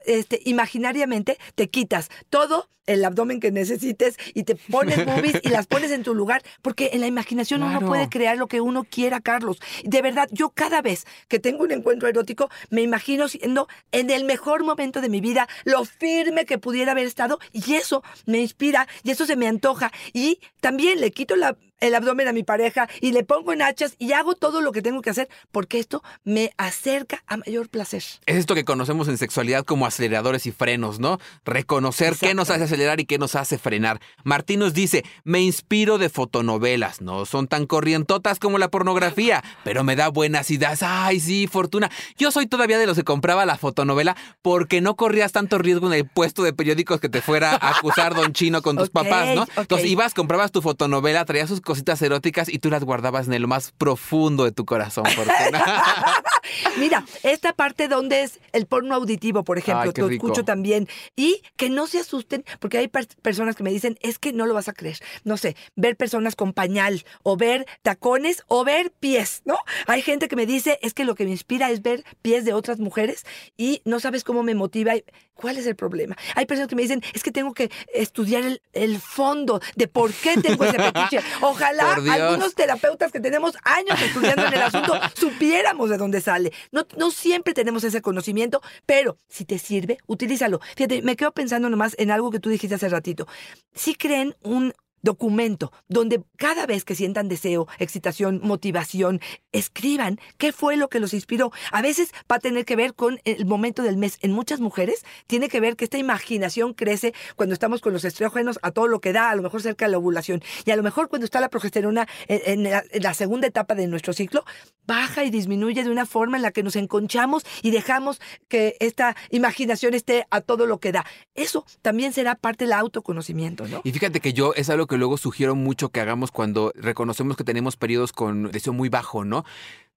este, 0.05 0.39
imaginariamente 0.45 1.37
te 1.55 1.69
quitas 1.69 2.09
todo 2.29 2.69
el 2.85 3.03
abdomen 3.03 3.41
que 3.41 3.51
necesites 3.51 4.15
y 4.33 4.43
te 4.43 4.55
pones 4.55 5.05
boobies 5.05 5.41
y 5.43 5.49
las 5.49 5.67
pones 5.67 5.91
en 5.91 6.03
tu 6.03 6.13
lugar? 6.15 6.43
Porque 6.61 6.91
en 6.93 7.01
la 7.01 7.07
imaginación 7.07 7.61
uno 7.63 7.79
puede 7.87 8.07
crear 8.09 8.37
lo 8.37 8.47
que 8.47 8.61
uno 8.61 8.85
quiera, 8.85 9.19
Carlos. 9.19 9.57
De 9.83 10.01
verdad, 10.01 10.29
yo 10.31 10.51
cada 10.51 10.81
vez 10.81 11.05
que 11.27 11.39
tengo 11.39 11.63
un 11.63 11.71
encuentro 11.71 12.07
erótico, 12.07 12.49
me 12.69 12.81
imagino 12.83 13.27
siendo 13.27 13.67
en 13.91 14.09
el 14.11 14.23
mejor 14.23 14.63
momento 14.63 15.01
de 15.01 15.09
mi 15.09 15.19
vida, 15.19 15.49
lo 15.65 15.83
firme 15.83 16.45
que 16.45 16.57
pudiera 16.59 16.93
haber 16.93 17.07
estado, 17.07 17.39
y 17.51 17.73
eso 17.73 18.03
me 18.25 18.37
inspira, 18.37 18.87
y 19.03 19.11
eso 19.11 19.25
se 19.25 19.35
me 19.35 19.47
antoja. 19.47 19.91
Y 20.13 20.39
también 20.61 21.01
le 21.01 21.11
quito 21.11 21.35
la- 21.35 21.57
el 21.79 21.95
abdomen 21.95 22.27
a 22.27 22.33
mi 22.33 22.43
pareja 22.43 22.89
y 23.01 23.11
le 23.11 23.23
pongo 23.23 23.53
en 23.53 23.61
hachas 23.61 23.95
y 23.99 24.13
hago 24.13 24.35
todo 24.35 24.61
lo 24.61 24.71
que 24.71 24.81
tengo 24.81 25.01
que 25.01 25.09
hacer, 25.09 25.29
porque 25.51 25.79
esto 25.79 26.03
me 26.23 26.51
acerca 26.57 27.23
a 27.27 27.37
mayor 27.37 27.69
placer. 27.69 28.03
Es 28.25 28.35
esto 28.35 28.55
que 28.55 28.65
conocemos 28.65 29.07
en 29.07 29.17
sexualidad 29.17 29.65
como 29.65 29.85
aceleradores 29.85 30.45
y 30.45 30.51
frenos, 30.51 30.99
¿no? 30.99 31.19
Reconocer 31.45 32.15
qué 32.19 32.33
nos 32.33 32.49
hace 32.49 32.63
acelerar 32.63 32.99
y 32.99 33.05
qué 33.05 33.17
nos 33.17 33.35
hace 33.35 33.57
frenar. 33.57 33.99
Martín 34.23 34.59
nos 34.59 34.73
dice, 34.73 35.03
me 35.23 35.41
inspiro 35.41 35.97
de 35.97 36.09
fotonovelas, 36.09 37.01
no 37.01 37.25
son 37.25 37.47
tan 37.47 37.65
corrientotas 37.65 38.39
como 38.39 38.57
la 38.57 38.69
pornografía, 38.69 39.43
pero 39.63 39.83
me 39.83 39.95
da 39.95 40.09
buenas 40.09 40.51
ideas. 40.51 40.83
Ay, 40.83 41.19
sí, 41.19 41.47
Fortuna. 41.47 41.89
Yo 42.17 42.31
soy 42.31 42.47
todavía 42.47 42.77
de 42.77 42.87
los 42.87 42.97
que 42.97 43.03
compraba 43.03 43.45
la 43.45 43.57
fotonovela 43.57 44.15
porque 44.41 44.81
no 44.81 44.95
corrías 44.95 45.31
tanto 45.31 45.57
riesgo 45.57 45.87
en 45.87 45.93
el 45.93 46.07
puesto 46.07 46.43
de 46.43 46.53
periódicos 46.53 46.99
que 46.99 47.09
te 47.09 47.21
fuera 47.21 47.51
a 47.51 47.77
acusar 47.77 48.15
Don 48.15 48.33
Chino 48.33 48.61
con 48.61 48.77
tus 48.77 48.89
papás, 48.97 49.35
¿no? 49.35 49.45
Entonces 49.55 49.87
ibas, 49.87 50.13
comprabas 50.13 50.51
tu 50.51 50.61
fotonovela, 50.61 51.25
traías 51.25 51.49
sus 51.49 51.61
cositas 51.67 52.01
eróticas 52.01 52.47
y 52.47 52.59
tú 52.59 52.69
las 52.69 52.85
guardabas 52.85 53.27
en 53.27 53.41
lo 53.41 53.47
más 53.49 53.73
profundo 53.77 54.45
de 54.45 54.53
tu 54.53 54.65
corazón. 54.65 55.03
Mira, 56.77 57.05
esta 57.23 57.53
parte 57.53 57.87
donde 57.87 58.23
es 58.23 58.39
el 58.51 58.65
porno 58.65 58.95
auditivo, 58.95 59.43
por 59.43 59.57
ejemplo, 59.57 59.91
rico. 60.09 60.27
escucho 60.27 60.45
también. 60.45 60.87
Y 61.15 61.41
que 61.55 61.69
no 61.69 61.87
se 61.87 61.99
asusten, 61.99 62.45
porque 62.59 62.77
hay 62.77 62.87
per- 62.87 63.07
personas 63.21 63.55
que 63.55 63.63
me 63.63 63.71
dicen, 63.71 63.97
es 64.01 64.19
que 64.19 64.33
no 64.33 64.45
lo 64.45 64.53
vas 64.53 64.67
a 64.67 64.73
creer. 64.73 64.97
No 65.23 65.37
sé, 65.37 65.55
ver 65.75 65.95
personas 65.95 66.35
con 66.35 66.53
pañal, 66.53 67.03
o 67.23 67.37
ver 67.37 67.65
tacones, 67.81 68.43
o 68.47 68.63
ver 68.63 68.91
pies, 68.91 69.41
¿no? 69.45 69.57
Hay 69.87 70.01
gente 70.01 70.27
que 70.27 70.35
me 70.35 70.45
dice, 70.45 70.79
es 70.81 70.93
que 70.93 71.05
lo 71.05 71.15
que 71.15 71.25
me 71.25 71.31
inspira 71.31 71.69
es 71.71 71.81
ver 71.81 72.03
pies 72.21 72.45
de 72.45 72.53
otras 72.53 72.79
mujeres 72.79 73.25
y 73.57 73.81
no 73.85 73.99
sabes 73.99 74.23
cómo 74.23 74.43
me 74.43 74.55
motiva. 74.55 74.95
y- 74.95 75.03
¿Cuál 75.33 75.57
es 75.57 75.67
el 75.67 75.75
problema? 75.75 76.17
Hay 76.33 76.47
personas 76.47 76.67
que 76.67 76.75
me 76.75 76.81
dicen, 76.81 77.03
es 77.13 77.21
que 77.21 77.31
tengo 77.31 77.53
que 77.53 77.69
estudiar 77.93 78.43
el, 78.43 78.59
el 78.73 78.99
fondo 78.99 79.61
de 79.75 79.87
por 79.87 80.11
qué 80.11 80.35
tengo 80.41 80.63
ese 80.63 80.79
fetiche. 80.81 81.19
Ojalá 81.41 81.93
algunos 82.09 82.55
terapeutas 82.55 83.11
que 83.11 83.19
tenemos 83.19 83.55
años 83.61 84.01
estudiando 84.01 84.47
en 84.47 84.53
el 84.53 84.61
asunto 84.63 84.99
supiéramos 85.13 85.91
de 85.91 85.97
dónde 85.97 86.21
sale. 86.21 86.36
No, 86.71 87.11
siempre 87.11 87.53
tenemos 87.53 87.83
ese 87.83 88.01
conocimiento, 88.01 88.61
pero 88.85 89.17
si 89.27 89.45
te 89.45 89.59
sirve, 89.59 89.97
utilízalo. 90.07 90.59
Fíjate, 90.75 91.01
me 91.01 91.15
quedo 91.15 91.31
pensando 91.31 91.69
nomás 91.69 91.95
en 91.97 92.11
algo 92.11 92.31
que 92.31 92.39
tú 92.39 92.49
dijiste 92.49 92.75
hace 92.75 92.89
ratito. 92.89 93.27
Si 93.73 93.95
creen 93.95 94.35
un 94.43 94.73
documento 95.07 95.71
donde 95.87 96.21
cada 96.35 96.65
vez 96.65 96.83
que 96.83 96.93
sientan 96.93 97.29
deseo, 97.29 97.67
excitación, 97.79 98.41
motivación, 98.43 99.21
escriban 99.53 100.19
qué 100.37 100.51
fue 100.51 100.75
lo 100.75 100.89
que 100.89 100.99
los 100.99 101.13
inspiró. 101.13 101.51
A 101.71 101.81
veces 101.81 102.11
va 102.29 102.35
a 102.35 102.39
tener 102.39 102.65
que 102.65 102.75
ver 102.75 102.93
con 102.93 103.19
el 103.23 103.45
momento 103.45 103.83
del 103.83 103.95
mes. 103.95 104.17
En 104.21 104.33
muchas 104.33 104.59
mujeres 104.59 105.05
tiene 105.25 105.47
que 105.47 105.61
ver 105.61 105.77
que 105.77 105.85
esta 105.85 105.97
imaginación 105.97 106.73
crece 106.73 107.13
cuando 107.37 107.53
estamos 107.53 107.79
con 107.79 107.93
los 107.93 108.03
estrógenos 108.03 108.59
a 108.61 108.71
todo 108.71 108.87
lo 108.87 108.99
que 108.99 109.13
da, 109.13 109.29
a 109.29 109.35
lo 109.35 109.43
mejor 109.43 109.61
cerca 109.61 109.85
de 109.85 109.91
la 109.91 109.97
ovulación. 109.97 110.43
Y 110.65 110.71
a 110.71 110.75
lo 110.75 110.83
mejor 110.83 111.07
cuando 111.07 111.23
está 111.23 111.39
la 111.39 111.49
progesterona 111.49 112.05
en, 112.27 112.63
la, 112.63 112.83
en 112.91 113.03
la 113.03 113.13
segunda 113.13 113.47
etapa 113.47 113.75
de 113.75 113.87
nuestro 113.87 114.11
ciclo, 114.11 114.43
baja 114.85 115.23
y 115.23 115.29
disminuye 115.29 115.83
de 115.83 115.89
una 115.89 116.05
forma 116.05 116.35
en 116.35 116.43
la 116.43 116.51
que 116.51 116.63
nos 116.63 116.75
enconchamos 116.75 117.45
y 117.61 117.71
dejamos 117.71 118.19
que 118.49 118.75
esta 118.79 119.15
imaginación 119.29 119.93
esté 119.93 120.27
a 120.31 120.41
todo 120.41 120.65
lo 120.65 120.79
que 120.79 120.91
da. 120.91 121.05
Eso 121.33 121.65
también 121.81 122.11
será 122.11 122.35
parte 122.35 122.65
del 122.65 122.73
autoconocimiento, 122.73 123.67
¿no? 123.67 123.81
Y 123.85 123.91
fíjate 123.93 124.19
que 124.19 124.33
yo 124.33 124.53
es 124.55 124.69
algo 124.69 124.87
que 124.87 124.96
luego 124.97 125.17
sugiero 125.17 125.55
mucho 125.55 125.89
que 125.89 125.99
hagamos 125.99 126.31
cuando 126.31 126.71
reconocemos 126.75 127.37
que 127.37 127.43
tenemos 127.43 127.77
periodos 127.77 128.11
con 128.11 128.51
deseo 128.51 128.73
muy 128.73 128.89
bajo, 128.89 129.25
¿no? 129.25 129.45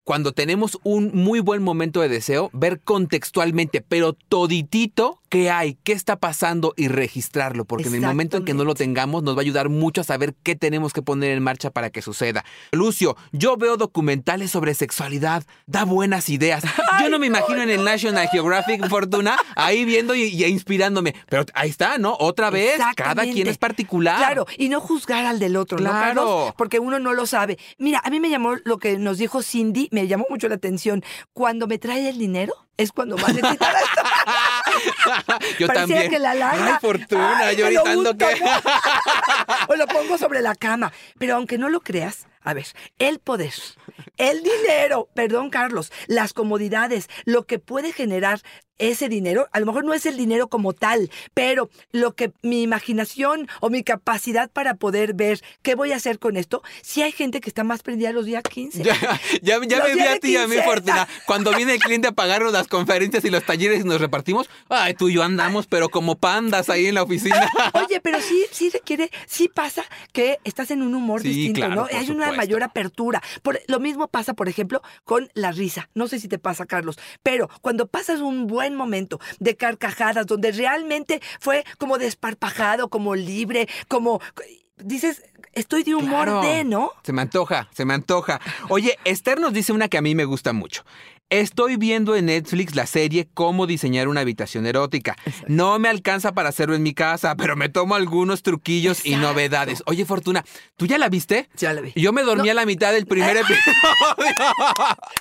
Cuando 0.04 0.32
tenemos 0.32 0.78
un 0.82 1.10
muy 1.14 1.40
buen 1.40 1.62
momento 1.62 2.00
de 2.00 2.08
deseo, 2.08 2.50
ver 2.52 2.80
contextualmente, 2.80 3.80
pero 3.80 4.14
toditito 4.14 5.19
qué 5.30 5.50
hay, 5.50 5.78
qué 5.84 5.92
está 5.92 6.16
pasando 6.16 6.74
y 6.76 6.88
registrarlo, 6.88 7.64
porque 7.64 7.88
en 7.88 7.94
el 7.94 8.00
momento 8.02 8.36
en 8.36 8.44
que 8.44 8.52
no 8.52 8.64
lo 8.64 8.74
tengamos 8.74 9.22
nos 9.22 9.36
va 9.36 9.38
a 9.38 9.42
ayudar 9.42 9.68
mucho 9.68 10.00
a 10.00 10.04
saber 10.04 10.34
qué 10.42 10.56
tenemos 10.56 10.92
que 10.92 11.02
poner 11.02 11.30
en 11.30 11.42
marcha 11.42 11.70
para 11.70 11.88
que 11.90 12.02
suceda. 12.02 12.44
Lucio, 12.72 13.16
yo 13.32 13.56
veo 13.56 13.76
documentales 13.76 14.50
sobre 14.50 14.74
sexualidad, 14.74 15.44
da 15.66 15.84
buenas 15.84 16.28
ideas. 16.28 16.64
Yo 17.00 17.08
no 17.08 17.18
me 17.18 17.28
imagino 17.28 17.62
en 17.62 17.70
el 17.70 17.82
National 17.82 18.28
Geographic 18.28 18.86
Fortuna 18.88 19.38
ahí 19.56 19.86
viendo 19.86 20.14
y, 20.14 20.24
y 20.24 20.44
inspirándome, 20.44 21.14
pero 21.30 21.46
ahí 21.54 21.70
está, 21.70 21.96
¿no? 21.96 22.14
Otra 22.18 22.50
vez, 22.50 22.78
cada 22.94 23.22
quien 23.22 23.46
es 23.46 23.56
particular. 23.56 24.18
Claro, 24.18 24.46
y 24.58 24.68
no 24.68 24.80
juzgar 24.80 25.24
al 25.24 25.38
del 25.38 25.56
otro, 25.56 25.78
¿no, 25.78 25.88
Claro. 25.88 26.00
Carlos? 26.00 26.54
Porque 26.58 26.78
uno 26.78 26.98
no 26.98 27.14
lo 27.14 27.24
sabe. 27.26 27.58
Mira, 27.78 28.02
a 28.04 28.10
mí 28.10 28.20
me 28.20 28.28
llamó 28.28 28.56
lo 28.64 28.78
que 28.78 28.98
nos 28.98 29.16
dijo 29.16 29.42
Cindy, 29.42 29.88
me 29.92 30.08
llamó 30.08 30.26
mucho 30.28 30.48
la 30.48 30.56
atención. 30.56 31.02
Cuando 31.32 31.66
me 31.66 31.78
trae 31.78 32.08
el 32.08 32.18
dinero, 32.18 32.52
es 32.76 32.92
cuando 32.92 33.16
más 33.16 33.34
necesita 33.34 33.66
esto. 33.70 34.02
Yo 35.58 35.66
Parecía 35.66 35.86
también. 35.86 36.10
que 36.10 36.18
la 36.18 36.34
lana. 36.34 36.66
Ay, 36.66 36.78
fortuna, 36.80 37.38
Ay, 37.38 37.56
yo 37.56 37.66
gritando 37.66 38.16
que. 38.16 38.26
o 39.68 39.76
lo 39.76 39.86
pongo 39.86 40.18
sobre 40.18 40.40
la 40.42 40.54
cama. 40.54 40.92
Pero 41.18 41.36
aunque 41.36 41.58
no 41.58 41.68
lo 41.68 41.80
creas, 41.80 42.26
a 42.42 42.54
ver, 42.54 42.66
el 42.98 43.18
poder, 43.18 43.52
el 44.16 44.42
dinero, 44.42 45.08
perdón, 45.14 45.50
Carlos, 45.50 45.92
las 46.06 46.32
comodidades, 46.32 47.08
lo 47.24 47.46
que 47.46 47.58
puede 47.58 47.92
generar 47.92 48.40
ese 48.80 49.08
dinero, 49.08 49.48
a 49.52 49.60
lo 49.60 49.66
mejor 49.66 49.84
no 49.84 49.94
es 49.94 50.06
el 50.06 50.16
dinero 50.16 50.48
como 50.48 50.72
tal, 50.72 51.10
pero 51.34 51.70
lo 51.92 52.14
que 52.14 52.32
mi 52.42 52.62
imaginación 52.62 53.48
o 53.60 53.70
mi 53.70 53.84
capacidad 53.84 54.50
para 54.50 54.74
poder 54.74 55.14
ver 55.14 55.40
qué 55.62 55.74
voy 55.74 55.92
a 55.92 55.96
hacer 55.96 56.18
con 56.18 56.36
esto, 56.36 56.62
si 56.82 57.02
hay 57.02 57.12
gente 57.12 57.40
que 57.40 57.48
está 57.48 57.62
más 57.62 57.82
prendida 57.82 58.12
los 58.12 58.24
días 58.24 58.42
15. 58.42 58.82
Ya, 58.90 58.96
ya, 59.42 59.60
ya 59.66 59.78
Los 59.78 59.88
me 59.88 59.94
vi 59.94 60.00
a 60.00 60.18
ti 60.18 60.32
y 60.32 60.36
a 60.36 60.46
mi 60.46 60.54
quincena. 60.54 60.64
fortuna. 60.64 61.08
Cuando 61.26 61.52
viene 61.54 61.74
el 61.74 61.80
cliente 61.80 62.08
a 62.08 62.12
pagarnos 62.12 62.52
las 62.52 62.66
conferencias 62.66 63.24
y 63.24 63.30
los 63.30 63.44
talleres 63.44 63.80
y 63.80 63.84
nos 63.84 64.00
repartimos, 64.00 64.48
ay, 64.68 64.94
tú 64.94 65.08
y 65.08 65.14
yo 65.14 65.22
andamos, 65.22 65.66
pero 65.66 65.88
como 65.88 66.16
pandas 66.16 66.70
ahí 66.70 66.86
en 66.86 66.94
la 66.94 67.02
oficina. 67.02 67.48
Oye, 67.74 68.00
pero 68.00 68.20
sí, 68.20 68.46
sí 68.50 68.70
requiere, 68.70 69.10
sí 69.26 69.48
pasa 69.48 69.84
que 70.12 70.38
estás 70.44 70.70
en 70.70 70.82
un 70.82 70.94
humor 70.94 71.22
Sí, 71.22 71.28
distinto, 71.28 71.60
claro, 71.60 71.74
¿no? 71.74 71.88
Hay 71.96 72.10
una 72.10 72.32
mayor 72.32 72.62
apertura. 72.62 73.22
Por, 73.42 73.60
lo 73.66 73.80
mismo 73.80 74.08
pasa, 74.08 74.34
por 74.34 74.48
ejemplo, 74.48 74.82
con 75.04 75.28
la 75.34 75.52
risa. 75.52 75.88
No 75.94 76.08
sé 76.08 76.18
si 76.18 76.28
te 76.28 76.38
pasa, 76.38 76.66
Carlos, 76.66 76.98
pero 77.22 77.48
cuando 77.60 77.86
pasas 77.86 78.20
un 78.20 78.46
buen 78.46 78.69
momento 78.76 79.20
de 79.38 79.56
carcajadas, 79.56 80.26
donde 80.26 80.52
realmente 80.52 81.20
fue 81.40 81.64
como 81.78 81.98
desparpajado, 81.98 82.88
como 82.88 83.14
libre, 83.14 83.68
como 83.88 84.20
dices, 84.76 85.22
estoy 85.52 85.82
de 85.82 85.94
humor 85.94 86.24
Claro. 86.26 86.42
de, 86.42 86.64
¿no? 86.64 86.90
Se 87.02 87.12
me 87.12 87.22
antoja, 87.22 87.68
se 87.72 87.84
me 87.84 87.94
antoja. 87.94 88.40
Oye, 88.68 88.98
Esther 89.04 89.38
nos 89.40 89.52
dice 89.52 89.72
una 89.72 89.88
que 89.88 89.98
a 89.98 90.02
mí 90.02 90.14
me 90.14 90.24
gusta 90.24 90.52
mucho. 90.52 90.84
Estoy 91.30 91.76
viendo 91.76 92.16
en 92.16 92.26
Netflix 92.26 92.74
la 92.74 92.86
serie 92.86 93.28
Cómo 93.34 93.68
diseñar 93.68 94.08
una 94.08 94.20
habitación 94.22 94.66
erótica. 94.66 95.16
No 95.46 95.78
me 95.78 95.88
alcanza 95.88 96.32
para 96.32 96.48
hacerlo 96.48 96.74
en 96.74 96.82
mi 96.82 96.92
casa, 96.92 97.36
pero 97.36 97.54
me 97.54 97.68
tomo 97.68 97.94
algunos 97.94 98.42
truquillos 98.42 99.06
y 99.06 99.14
novedades. 99.14 99.84
Oye, 99.86 100.04
Fortuna, 100.04 100.44
¿tú 100.76 100.86
ya 100.86 100.98
la 100.98 101.08
viste? 101.08 101.48
Ya 101.56 101.72
la 101.72 101.82
vi. 101.82 101.92
Yo 101.94 102.12
me 102.12 102.22
dormí 102.24 102.48
a 102.48 102.54
la 102.54 102.66
mitad 102.66 102.92
del 102.92 103.06
primer 103.06 103.36
episodio. 103.36 103.74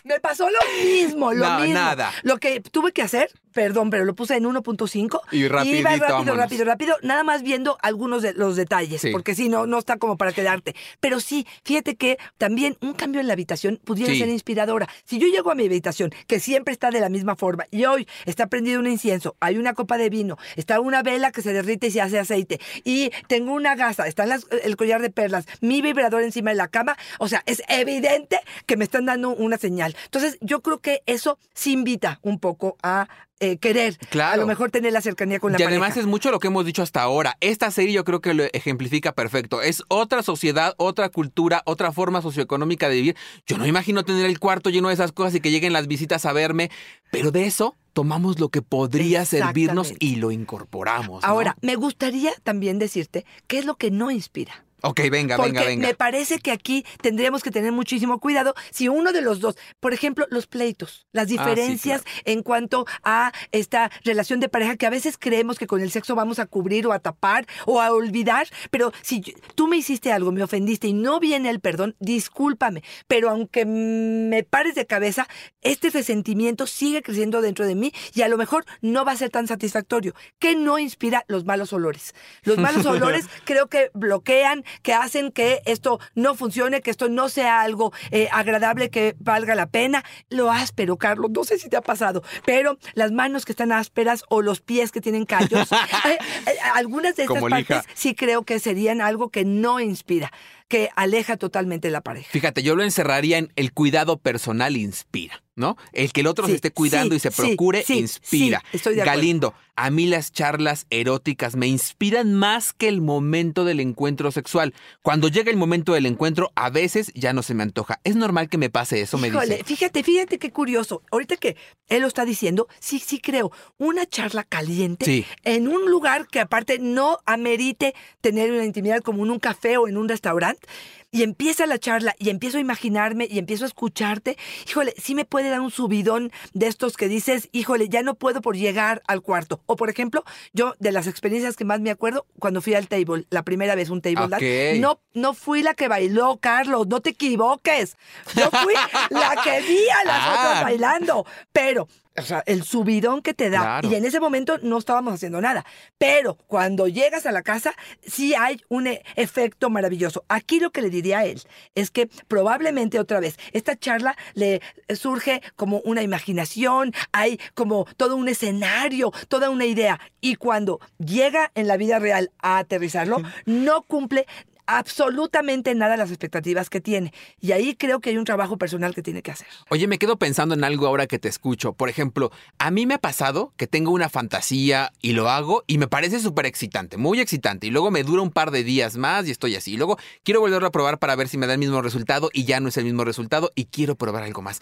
Me 0.04 0.20
pasó 0.20 0.50
lo 0.50 0.58
mismo, 0.84 1.32
lo 1.32 1.48
No, 1.48 1.60
mismo. 1.60 1.76
nada. 1.76 2.12
Lo 2.24 2.38
que 2.40 2.60
tuve 2.62 2.92
que 2.92 3.04
hacer, 3.04 3.30
perdón, 3.54 3.90
pero 3.90 4.06
lo 4.06 4.14
puse 4.16 4.36
en 4.36 4.46
1.5. 4.46 5.22
Y 5.32 5.48
rapidito, 5.48 5.78
Iba 5.80 5.90
rápido, 5.92 6.08
vámonos. 6.10 6.38
rápido, 6.38 6.66
rápido, 6.66 6.96
nada 7.02 7.24
más 7.24 7.42
viendo 7.44 7.78
algunos 7.82 8.22
de 8.22 8.34
los 8.34 8.56
detalles, 8.56 9.02
Sí. 9.02 9.12
porque 9.12 9.36
si 9.36 9.50
no, 9.50 9.66
no 9.66 9.78
está 9.80 9.98
como 9.98 10.18
para 10.18 10.32
quedarte. 10.32 10.76
Pero 11.00 11.20
sí, 11.20 11.46
fíjate 11.64 11.96
que 11.96 12.18
también 12.38 12.78
un 12.82 12.94
cambio 12.94 13.22
en 13.22 13.28
la 13.28 13.34
habitación 13.34 13.80
pudiera 13.84 14.14
Sí. 14.14 14.20
ser 14.20 14.30
inspiradora. 14.30 14.88
Si 15.06 15.20
yo 15.20 15.28
llego 15.28 15.52
a 15.52 15.56
mi 15.56 15.66
habitación, 15.66 16.12
que 16.28 16.40
siempre 16.40 16.74
está 16.74 16.92
de 16.92 17.00
la 17.00 17.10
misma 17.10 17.36
forma, 17.36 17.66
y 17.72 17.86
hoy 17.86 18.08
está 18.26 18.48
prendido 18.48 18.80
un 18.80 18.88
incienso, 18.88 19.36
hay 19.40 19.58
una 19.58 19.74
copa 19.74 19.98
de 19.98 20.10
vino, 20.10 20.38
está 20.56 20.80
una 20.80 21.04
vela 21.04 21.32
que 21.32 21.42
se 21.42 21.54
derrite 21.54 21.88
y 21.88 21.92
se 21.92 22.02
hace 22.02 22.20
aceite, 22.20 22.60
y 22.84 23.12
tengo 23.28 23.54
una 23.54 23.76
gasa, 23.76 24.08
está 24.08 24.26
las- 24.26 24.46
el 24.64 24.76
collar 24.76 25.02
de 25.02 25.10
perlas, 25.10 25.46
mi 25.62 25.82
vibrador 25.82 26.24
encima 26.24 26.52
de 26.52 26.58
la 26.58 26.68
cama, 26.68 26.98
o 27.20 27.28
sea, 27.28 27.44
es 27.46 27.62
evidente 27.68 28.40
que 28.66 28.78
me 28.78 28.84
están 28.84 29.06
dando 29.06 29.30
una 29.30 29.58
señal. 29.58 29.96
Entonces, 30.06 30.38
yo 30.42 30.62
creo 30.62 30.80
que 30.80 31.02
eso 31.06 31.38
sí 31.54 31.74
invita 31.74 32.20
un 32.22 32.40
poco 32.40 32.78
a 32.84 33.08
eh, 33.40 33.58
querer, 33.58 33.98
Claro. 34.10 34.34
a 34.34 34.38
lo 34.38 34.48
mejor 34.48 34.70
tener 34.72 34.92
la 34.94 35.02
cercanía 35.02 35.40
con 35.40 35.52
la 35.52 35.60
Y 35.60 35.64
además 35.64 35.90
pareja. 35.90 36.00
es 36.02 36.06
mucho 36.08 36.32
lo 36.32 36.40
que 36.40 36.48
hemos 36.48 36.66
dicho 36.66 36.82
hasta 36.82 37.02
ahora. 37.02 37.38
Esta 37.40 37.72
serie 37.72 37.94
yo 37.94 38.04
creo 38.04 38.20
que 38.22 38.34
lo 38.34 38.44
ejemplifica 38.54 39.14
perfecto. 39.14 39.62
Es 39.62 39.84
otra 39.88 40.24
sociedad, 40.24 40.74
otra 40.78 41.10
cultura, 41.10 41.62
otra 41.66 41.92
forma 41.92 42.22
socioeconómica 42.22 42.90
de 42.90 42.96
vivir. 42.96 43.16
Yo 43.46 43.58
no 43.58 43.66
imagino 43.66 44.04
tener 44.04 44.26
el 44.26 44.40
cuarto 44.40 44.70
lleno 44.70 44.90
de 44.90 44.94
esas 44.94 45.12
cosas 45.12 45.36
y 45.36 45.40
que 45.40 45.52
lleguen 45.52 45.74
las 45.74 45.88
visitas 45.88 46.26
a 46.26 46.34
verme, 46.34 46.70
pero 47.12 47.32
de 47.32 47.46
eso 47.46 47.76
tomamos 47.94 48.40
lo 48.40 48.50
que 48.50 48.62
podría 48.62 49.26
servirnos 49.26 49.94
y 50.00 50.18
lo 50.18 50.32
incorporamos. 50.32 51.24
¿no? 51.24 51.28
Ahora, 51.28 51.56
me 51.62 51.76
gustaría 51.76 52.32
también 52.44 52.80
decirte 52.80 53.26
qué 53.48 53.60
es 53.60 53.66
lo 53.66 53.76
que 53.76 53.92
no 53.92 54.12
inspira. 54.12 54.66
Ok, 54.82 55.02
venga, 55.12 55.36
Porque 55.36 55.52
venga, 55.52 55.66
venga. 55.66 55.88
me 55.88 55.94
parece 55.96 56.40
que 56.40 56.52
aquí 56.52 56.86
tendríamos 57.02 57.44
que 57.44 57.52
tener 57.52 57.72
muchísimo 57.72 58.20
cuidado 58.20 58.54
si 58.72 58.88
uno 58.88 59.12
de 59.12 59.22
los 59.22 59.40
dos, 59.40 59.56
por 59.80 59.94
ejemplo, 59.94 60.26
los 60.30 60.48
pleitos, 60.48 61.06
las 61.12 61.26
Ah, 61.26 61.28
sí, 61.28 61.38
diferencias 61.38 62.04
en 62.26 62.44
cuanto 62.44 62.86
a 63.04 63.32
esta 63.52 63.92
relación 64.04 64.40
de 64.40 64.50
pareja 64.50 64.78
que 64.78 64.86
a 64.86 64.90
veces 64.90 65.18
creemos 65.18 65.60
que 65.60 65.68
con 65.68 65.82
el 65.82 65.92
sexo 65.92 66.16
vamos 66.16 66.40
a 66.40 66.46
cubrir 66.46 66.88
o 66.88 66.94
a 66.94 67.00
tapar 67.00 67.46
o 67.66 67.82
a 67.82 67.92
olvidar, 67.92 68.48
pero 68.72 68.92
si 69.02 69.22
yo- 69.22 69.34
tú 69.56 69.68
me 69.68 69.78
hiciste 69.78 70.12
algo, 70.12 70.32
me 70.32 70.44
ofendiste 70.44 70.88
y 70.88 70.94
no 70.94 71.20
viene 71.20 71.50
el 71.50 71.60
perdón, 71.60 71.96
discúlpame, 72.00 72.84
pero 73.08 73.30
aunque 73.30 73.66
me 73.66 74.44
pares 74.44 74.76
de 74.76 74.86
cabeza, 74.86 75.28
este 75.62 75.90
resentimiento 75.90 76.68
sigue 76.68 77.02
creciendo 77.02 77.42
dentro 77.42 77.66
de 77.66 77.76
mí 77.76 77.92
y 78.14 78.22
a 78.22 78.28
lo 78.28 78.38
mejor 78.38 78.66
no 78.82 79.04
va 79.06 79.12
a 79.14 79.18
ser 79.18 79.30
tan 79.30 79.48
satisfactorio. 79.48 80.14
¿Qué 80.40 80.56
no 80.56 80.80
inspira 80.80 81.26
los 81.28 81.46
malos 81.46 81.74
olores? 81.74 82.14
Los 82.44 82.58
malos 82.58 82.86
olores 82.86 83.26
creo 83.46 83.68
que 83.68 83.92
bloquean, 83.94 84.64
que 84.82 84.94
hacen 84.94 85.32
que 85.32 85.62
esto 85.66 86.00
no 86.16 86.36
funcione, 86.36 86.82
que 86.82 86.92
esto 86.92 87.10
no 87.10 87.30
sea 87.30 87.62
algo 87.62 87.94
eh, 88.12 88.28
agradable, 88.32 88.90
que 88.90 89.16
valga 89.20 89.56
la 89.56 89.68
pena. 89.68 90.04
Lo 90.30 90.52
áspero, 90.52 90.98
Carlos, 90.98 91.32
no 91.32 91.44
sé 91.44 91.58
si 91.58 91.70
te 91.70 91.78
ha 91.78 91.82
pasado, 91.82 92.24
pero 92.46 92.78
las 92.94 93.12
manos 93.12 93.46
que 93.46 93.52
están 93.52 93.72
ásperas 93.72 94.24
o 94.30 94.42
los 94.42 94.62
pies 94.62 94.92
que 94.92 95.02
tienen 95.02 95.26
callos, 95.26 95.72
eh, 95.72 96.18
eh, 96.46 96.52
algunas 96.74 97.16
de 97.16 97.24
estas 97.24 97.36
Como 97.38 97.50
lija. 97.50 97.76
partes 97.76 97.92
sí 97.96 98.16
creo 98.16 98.44
que 98.44 98.60
serían 98.60 99.02
algo 99.02 99.30
que 99.30 99.46
no 99.46 99.80
inspira, 99.80 100.32
que 100.68 100.90
aleja 100.96 101.38
totalmente 101.38 101.90
la 101.90 102.02
pareja. 102.02 102.30
Fíjate, 102.32 102.64
yo 102.64 102.76
lo 102.76 102.84
encerraría 102.84 103.38
en 103.38 103.52
el 103.56 103.74
cuidado 103.74 104.18
personal 104.18 104.78
inspira, 104.78 105.44
¿no? 105.60 105.78
El 105.94 106.12
que 106.12 106.22
el 106.22 106.28
otro 106.28 106.46
Sí, 106.46 106.54
se 106.54 106.56
esté 106.56 106.72
cuidando 106.72 107.14
sí, 107.14 107.18
y 107.18 107.20
se 107.20 107.32
procure 107.32 107.84
sí, 107.84 108.00
inspira. 108.00 108.64
estoy 108.74 108.96
de 108.96 109.02
acuerdo. 109.02 109.20
Galindo, 109.20 109.54
a 109.76 109.92
mí 109.92 110.08
las 110.08 110.32
charlas 110.32 110.88
eróticas 110.90 111.56
me 111.56 111.68
inspiran 111.68 112.34
más 112.34 112.74
que 112.74 112.88
el 112.88 113.02
momento 113.02 113.64
del 113.64 113.80
encuentro 113.80 114.32
sexual. 114.32 114.74
Cuando 115.02 115.28
llega 115.28 115.52
el 115.52 115.58
momento 115.58 115.94
del 115.94 116.06
encuentro, 116.06 116.52
a 116.56 116.70
veces 116.70 117.12
ya 117.14 117.34
no 117.34 117.44
se 117.44 117.54
me 117.54 117.64
antoja. 117.64 118.00
Es 118.04 118.16
normal 118.16 118.50
que 118.50 118.58
me 118.58 118.70
pase 118.70 119.02
eso, 119.02 119.18
me 119.18 119.30
dice. 119.30 119.64
fíjate, 119.64 120.04
fíjate 120.04 120.40
qué 120.40 120.52
curioso. 120.52 121.02
Ahorita 121.12 121.38
que 121.38 121.56
él 121.88 122.02
lo 122.02 122.08
está 122.08 122.26
diciendo, 122.26 122.68
sí, 122.80 123.00
sí 123.00 123.20
creo. 123.20 123.52
Una 123.78 124.06
charla 124.06 124.44
caliente 124.44 125.26
en 125.44 125.68
un 125.68 125.90
lugar 125.90 126.28
que 126.28 126.40
aparte 126.40 126.80
no 126.80 127.20
amerite 127.26 127.94
tener 128.22 128.52
una 128.52 128.66
intimidad 128.66 129.02
como 129.02 129.24
en 129.24 129.32
un 129.32 129.40
café 129.40 129.78
o 129.78 129.88
en 129.88 129.98
un 129.98 130.10
restaurante. 130.10 130.68
Y 131.12 131.24
empieza 131.24 131.66
la 131.66 131.80
charla 131.80 132.16
y 132.20 132.30
empiezo 132.30 132.58
a 132.58 132.62
imaginarme 132.62 133.28
y 133.30 133.40
empiezo 133.40 133.64
a 133.64 133.68
escucharte. 133.68 134.38
Híjole, 134.70 134.94
sí 135.02 135.16
me 135.16 135.26
puede 135.26 135.50
dar 135.50 135.60
un 135.60 135.72
subidón 135.72 136.32
de 136.54 136.68
estos 136.68 136.98
que 136.98 137.08
dices, 137.08 137.50
híjole, 137.52 137.90
ya 137.90 138.04
no 138.04 138.14
puedo 138.14 138.42
por 138.42 138.56
llegar 138.56 139.02
al 139.08 139.22
cuarto. 139.22 139.62
O 139.66 139.76
por 139.76 139.90
ejemplo, 139.90 140.24
yo 140.54 140.76
de 140.80 140.92
las 140.92 141.08
experiencias 141.08 141.56
que 141.56 141.66
más 141.66 141.80
me 141.82 141.90
acuerdo, 141.90 142.28
cuando 142.38 142.62
fui 142.62 142.76
al 142.76 142.88
table, 142.88 143.26
la 143.32 143.44
primera 143.44 143.74
vez 143.76 143.90
un 143.90 144.02
table 144.02 144.28
dance, 144.30 144.78
no, 144.80 145.00
no 145.14 145.34
fui 145.34 145.64
la 145.64 145.74
que 145.74 145.88
bailó, 145.88 146.38
Carlos, 146.40 146.86
no 146.88 147.02
te 147.02 147.10
equivoques. 147.12 147.98
Yo 148.36 148.52
fui 148.52 148.74
la 149.10 149.36
que 149.44 149.62
vi 149.62 149.80
a 149.90 150.06
las 150.06 150.20
Ah. 150.22 150.34
otras 150.38 150.64
bailando. 150.64 151.26
Pero 151.52 151.88
o 152.18 152.22
sea, 152.22 152.44
el 152.46 152.64
subidón 152.64 153.22
que 153.22 153.34
te 153.34 153.50
da. 153.50 153.60
Claro. 153.60 153.90
Y 153.90 153.96
en 153.96 154.06
ese 154.06 154.20
momento 154.20 154.58
no 154.62 154.78
estábamos 154.78 155.14
haciendo 155.14 155.42
nada. 155.42 155.66
Pero 155.98 156.36
cuando 156.48 156.88
llegas 156.88 157.26
a 157.26 157.32
la 157.32 157.44
casa, 157.44 157.74
sí 158.06 158.34
hay 158.36 158.62
un 158.68 158.88
e- 158.88 159.04
efecto 159.16 159.70
maravilloso. 159.70 160.26
Aquí 160.28 160.60
lo 160.60 160.72
que 160.72 160.82
le 160.82 160.90
diría 160.90 161.20
a 161.20 161.26
él 161.26 161.42
es 161.76 161.92
que 161.92 162.10
probablemente 162.28 163.00
otra 163.00 163.20
vez, 163.20 163.38
esta 163.54 163.78
charla 163.78 164.18
le 164.34 164.62
surge 164.96 165.42
como 165.56 165.80
una 165.86 166.02
imaginación, 166.02 166.94
hay 167.12 167.40
como 167.54 167.86
todo 167.98 168.16
un 168.16 168.28
escenario, 168.28 169.12
toda 169.28 169.50
una 169.50 169.66
idea. 169.66 170.00
Y 170.22 170.36
cuando 170.36 170.80
llega 170.98 171.52
en 171.56 171.68
la 171.68 171.78
vida 171.78 172.00
real 172.00 172.32
a 172.40 172.58
aterrizarlo, 172.58 173.22
no 173.46 173.84
cumple 173.84 174.26
absolutamente 174.70 175.74
nada 175.74 175.98
las 175.98 176.12
expectativas 176.12 176.70
que 176.70 176.80
tiene. 176.80 177.12
Y 177.42 177.54
ahí 177.54 177.76
creo 177.76 178.00
que 178.00 178.12
hay 178.12 178.18
un 178.18 178.26
trabajo 178.26 178.58
personal 178.58 178.94
que 178.94 179.02
tiene 179.02 179.24
que 179.24 179.32
hacer. 179.32 179.48
Oye, 179.70 179.88
me 179.88 179.98
quedo 179.98 180.18
pensando 180.18 180.54
en 180.54 180.64
algo 180.64 180.86
ahora 180.86 181.08
que 181.08 181.18
te 181.18 181.28
escucho. 181.28 181.74
Por 181.74 181.90
ejemplo, 181.90 182.32
a 182.60 182.70
mí 182.70 182.86
me 182.86 182.94
ha 182.94 183.00
pasado 183.00 183.52
que 183.58 183.66
tengo 183.66 183.92
una 183.92 184.10
fantasía 184.10 184.94
y 185.02 185.14
lo 185.14 185.30
hago 185.30 185.64
y 185.66 185.80
me 185.80 185.88
parece 185.88 186.20
súper 186.20 186.46
excitante, 186.46 186.98
muy 186.98 187.20
excitante. 187.20 187.66
Y 187.66 187.72
luego 187.72 187.90
me 187.90 188.04
dura 188.04 188.22
un 188.22 188.30
par 188.30 188.52
de 188.52 188.64
días 188.64 188.96
más 188.96 189.28
y 189.28 189.32
estoy 189.32 189.56
así. 189.56 189.74
Y 189.74 189.78
luego 189.78 189.98
quiero 190.24 190.40
volverlo 190.40 190.68
a 190.68 190.72
probar 190.72 191.00
para 191.00 191.16
ver 191.16 191.28
si 191.28 191.40
me 191.40 191.48
da 191.48 191.54
el 191.54 191.60
mismo 191.60 191.82
resultado 191.82 192.30
y 192.32 192.44
ya 192.44 192.60
no 192.60 192.70
es 192.70 192.78
el 192.78 192.86
mismo 192.86 193.04
resultado 193.04 193.52
y 193.56 193.66
quiero 193.66 193.96
probar 193.96 194.24
algo 194.24 194.44
más. 194.44 194.62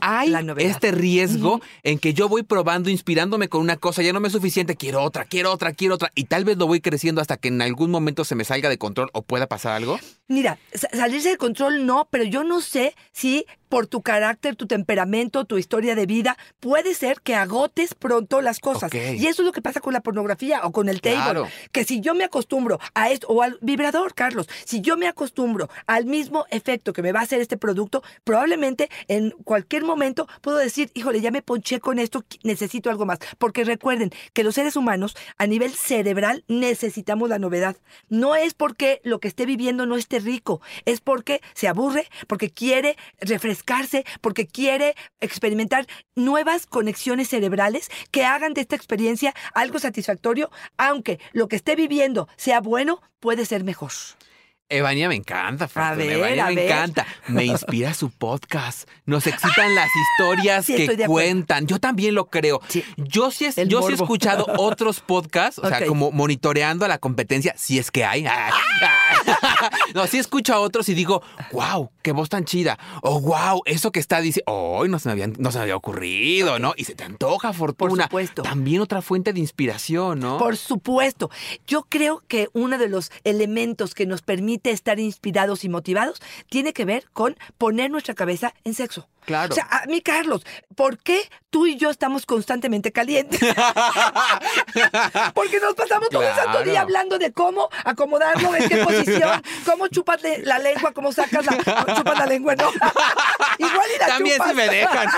Hay 0.00 0.32
este 0.58 0.92
riesgo 0.92 1.60
en 1.82 1.98
que 1.98 2.14
yo 2.14 2.28
voy 2.28 2.44
probando, 2.44 2.88
inspirándome 2.88 3.48
con 3.48 3.60
una 3.60 3.76
cosa, 3.76 4.02
ya 4.02 4.12
no 4.12 4.20
me 4.20 4.28
es 4.28 4.32
suficiente, 4.32 4.76
quiero 4.76 5.02
otra, 5.02 5.24
quiero 5.24 5.52
otra, 5.52 5.72
quiero 5.72 5.96
otra. 5.96 6.12
Y 6.14 6.24
tal 6.24 6.44
vez 6.44 6.56
lo 6.56 6.68
voy 6.68 6.80
creciendo 6.80 7.20
hasta 7.20 7.36
que 7.36 7.48
en 7.48 7.60
algún 7.60 7.90
momento 7.90 8.24
se 8.24 8.36
me 8.36 8.44
salga 8.44 8.68
de 8.68 8.78
control 8.78 9.10
o 9.12 9.22
pueda 9.22 9.47
pasar 9.48 9.72
algo. 9.72 9.98
Mira, 10.28 10.58
sa- 10.72 10.88
salirse 10.92 11.30
de 11.30 11.36
control 11.38 11.86
no, 11.86 12.08
pero 12.10 12.24
yo 12.24 12.44
no 12.44 12.60
sé 12.60 12.94
si 13.12 13.46
por 13.68 13.86
tu 13.86 14.02
carácter, 14.02 14.56
tu 14.56 14.66
temperamento, 14.66 15.44
tu 15.44 15.58
historia 15.58 15.94
de 15.94 16.06
vida, 16.06 16.36
puede 16.60 16.94
ser 16.94 17.20
que 17.20 17.34
agotes 17.34 17.94
pronto 17.94 18.40
las 18.40 18.60
cosas. 18.60 18.92
Y 18.94 19.26
eso 19.26 19.42
es 19.42 19.46
lo 19.46 19.52
que 19.52 19.62
pasa 19.62 19.80
con 19.80 19.92
la 19.92 20.00
pornografía 20.00 20.60
o 20.64 20.72
con 20.72 20.88
el 20.88 21.00
table. 21.00 21.22
Claro. 21.22 21.48
Que 21.72 21.84
si 21.84 22.00
yo 22.00 22.14
me 22.14 22.24
acostumbro 22.24 22.78
a 22.94 23.10
esto, 23.10 23.26
o 23.28 23.42
al 23.42 23.58
vibrador, 23.60 24.14
Carlos, 24.14 24.48
si 24.64 24.80
yo 24.80 24.96
me 24.96 25.08
acostumbro 25.08 25.68
al 25.86 26.06
mismo 26.06 26.46
efecto 26.50 26.92
que 26.92 27.02
me 27.02 27.12
va 27.12 27.20
a 27.20 27.22
hacer 27.24 27.40
este 27.40 27.56
producto, 27.56 28.02
probablemente 28.24 28.88
en 29.08 29.30
cualquier 29.44 29.84
momento 29.84 30.28
puedo 30.40 30.56
decir, 30.58 30.90
híjole, 30.94 31.20
ya 31.20 31.30
me 31.30 31.42
ponché 31.42 31.80
con 31.80 31.98
esto, 31.98 32.24
necesito 32.42 32.90
algo 32.90 33.06
más. 33.06 33.18
Porque 33.38 33.64
recuerden 33.64 34.10
que 34.32 34.44
los 34.44 34.54
seres 34.54 34.76
humanos, 34.76 35.16
a 35.36 35.46
nivel 35.46 35.72
cerebral, 35.72 36.44
necesitamos 36.48 37.28
la 37.28 37.38
novedad. 37.38 37.76
No 38.08 38.34
es 38.34 38.54
porque 38.54 39.00
lo 39.04 39.20
que 39.20 39.28
esté 39.28 39.46
viviendo 39.46 39.86
no 39.86 39.96
esté 39.96 40.18
rico, 40.20 40.60
es 40.84 41.00
porque 41.00 41.40
se 41.54 41.68
aburre, 41.68 42.08
porque 42.26 42.50
quiere 42.50 42.96
porque 44.20 44.46
quiere 44.46 44.94
experimentar 45.20 45.86
nuevas 46.14 46.66
conexiones 46.66 47.28
cerebrales 47.28 47.90
que 48.10 48.24
hagan 48.24 48.54
de 48.54 48.62
esta 48.62 48.76
experiencia 48.76 49.34
algo 49.54 49.78
satisfactorio, 49.78 50.50
aunque 50.76 51.20
lo 51.32 51.48
que 51.48 51.56
esté 51.56 51.76
viviendo 51.76 52.28
sea 52.36 52.60
bueno, 52.60 53.00
puede 53.20 53.46
ser 53.46 53.64
mejor. 53.64 53.92
Evania 54.70 55.08
me 55.08 55.14
encanta, 55.14 55.66
Fortuna. 55.66 55.94
ver, 55.94 56.10
Evania 56.12 56.44
a 56.46 56.48
me 56.50 56.54
ver. 56.56 56.66
encanta. 56.70 57.06
Me 57.28 57.46
inspira 57.46 57.94
su 57.94 58.10
podcast. 58.10 58.86
Nos 59.06 59.26
excitan 59.26 59.74
las 59.74 59.88
historias 60.18 60.66
Sí, 60.66 60.74
que 60.76 61.06
cuentan. 61.06 61.66
Yo 61.66 61.78
también 61.78 62.14
lo 62.14 62.26
creo. 62.26 62.60
Sí. 62.68 62.84
Yo 62.98 63.30
sí, 63.30 63.46
es- 63.46 63.56
El 63.56 63.68
yo 63.70 63.80
sí 63.80 63.92
he 63.92 63.94
escuchado 63.94 64.44
otros 64.58 65.00
podcasts, 65.00 65.58
o 65.58 65.66
sea, 65.68 65.86
como 65.86 66.10
monitoreando 66.12 66.84
a 66.84 66.88
la 66.88 66.98
competencia, 66.98 67.54
si 67.56 67.78
es 67.78 67.90
que 67.90 68.04
hay. 68.04 68.26
No, 69.94 70.06
sí 70.06 70.18
escucho 70.18 70.54
a 70.54 70.60
otros 70.60 70.88
y 70.88 70.94
digo, 70.94 71.22
wow, 71.50 71.90
qué 72.02 72.12
voz 72.12 72.28
tan 72.28 72.44
chida. 72.44 72.78
O 73.02 73.20
wow, 73.20 73.62
eso 73.64 73.90
que 73.90 73.98
está 74.00 74.20
diciendo, 74.20 74.52
hoy 74.52 74.88
no 74.88 74.98
se 74.98 75.08
me 75.08 75.12
había, 75.12 75.26
no 75.38 75.50
se 75.50 75.58
me 75.58 75.62
había 75.62 75.76
ocurrido, 75.76 76.58
¿no? 76.58 76.74
Y 76.76 76.84
se 76.84 76.94
te 76.94 77.04
antoja, 77.04 77.52
Fortuna. 77.52 78.04
supuesto. 78.04 78.42
También 78.42 78.82
otra 78.82 79.00
fuente 79.02 79.32
de 79.32 79.40
inspiración, 79.40 80.20
¿no? 80.20 80.38
Por 80.38 80.56
supuesto. 80.56 81.30
Yo 81.66 81.86
creo 81.88 82.22
que 82.28 82.48
uno 82.52 82.78
de 82.78 82.88
los 82.88 83.10
elementos 83.24 83.94
que 83.94 84.06
nos 84.06 84.20
permite 84.22 84.57
estar 84.64 84.98
inspirados 84.98 85.64
y 85.64 85.68
motivados 85.68 86.20
tiene 86.48 86.72
que 86.72 86.84
ver 86.84 87.04
con 87.12 87.36
poner 87.56 87.90
nuestra 87.90 88.14
cabeza 88.14 88.54
en 88.64 88.74
sexo. 88.74 89.08
Claro. 89.28 89.52
O 89.52 89.54
sea, 89.54 89.68
a 89.70 89.84
mí, 89.84 90.00
Carlos, 90.00 90.42
¿por 90.74 90.96
qué 90.96 91.20
tú 91.50 91.66
y 91.66 91.76
yo 91.76 91.90
estamos 91.90 92.24
constantemente 92.24 92.92
calientes? 92.92 93.38
Porque 95.34 95.60
nos 95.60 95.74
pasamos 95.74 96.08
todo 96.08 96.22
el 96.22 96.34
santo 96.34 96.62
día 96.62 96.80
hablando 96.80 97.18
de 97.18 97.30
cómo 97.30 97.68
acomodarlo, 97.84 98.56
en 98.56 98.66
qué 98.70 98.78
posición, 98.84 99.42
cómo 99.66 99.88
chupas 99.88 100.22
la 100.44 100.58
lengua, 100.58 100.92
cómo 100.92 101.12
sacas 101.12 101.44
la, 101.44 101.58
chupas 101.94 102.18
la 102.18 102.24
lengua, 102.24 102.56
¿no? 102.56 102.70
Igual 103.58 103.88
y 103.94 103.98
la 103.98 104.06
También 104.06 104.36
chupas. 104.38 104.50
si 104.50 104.56
me 104.56 104.68
dejan. 104.68 105.08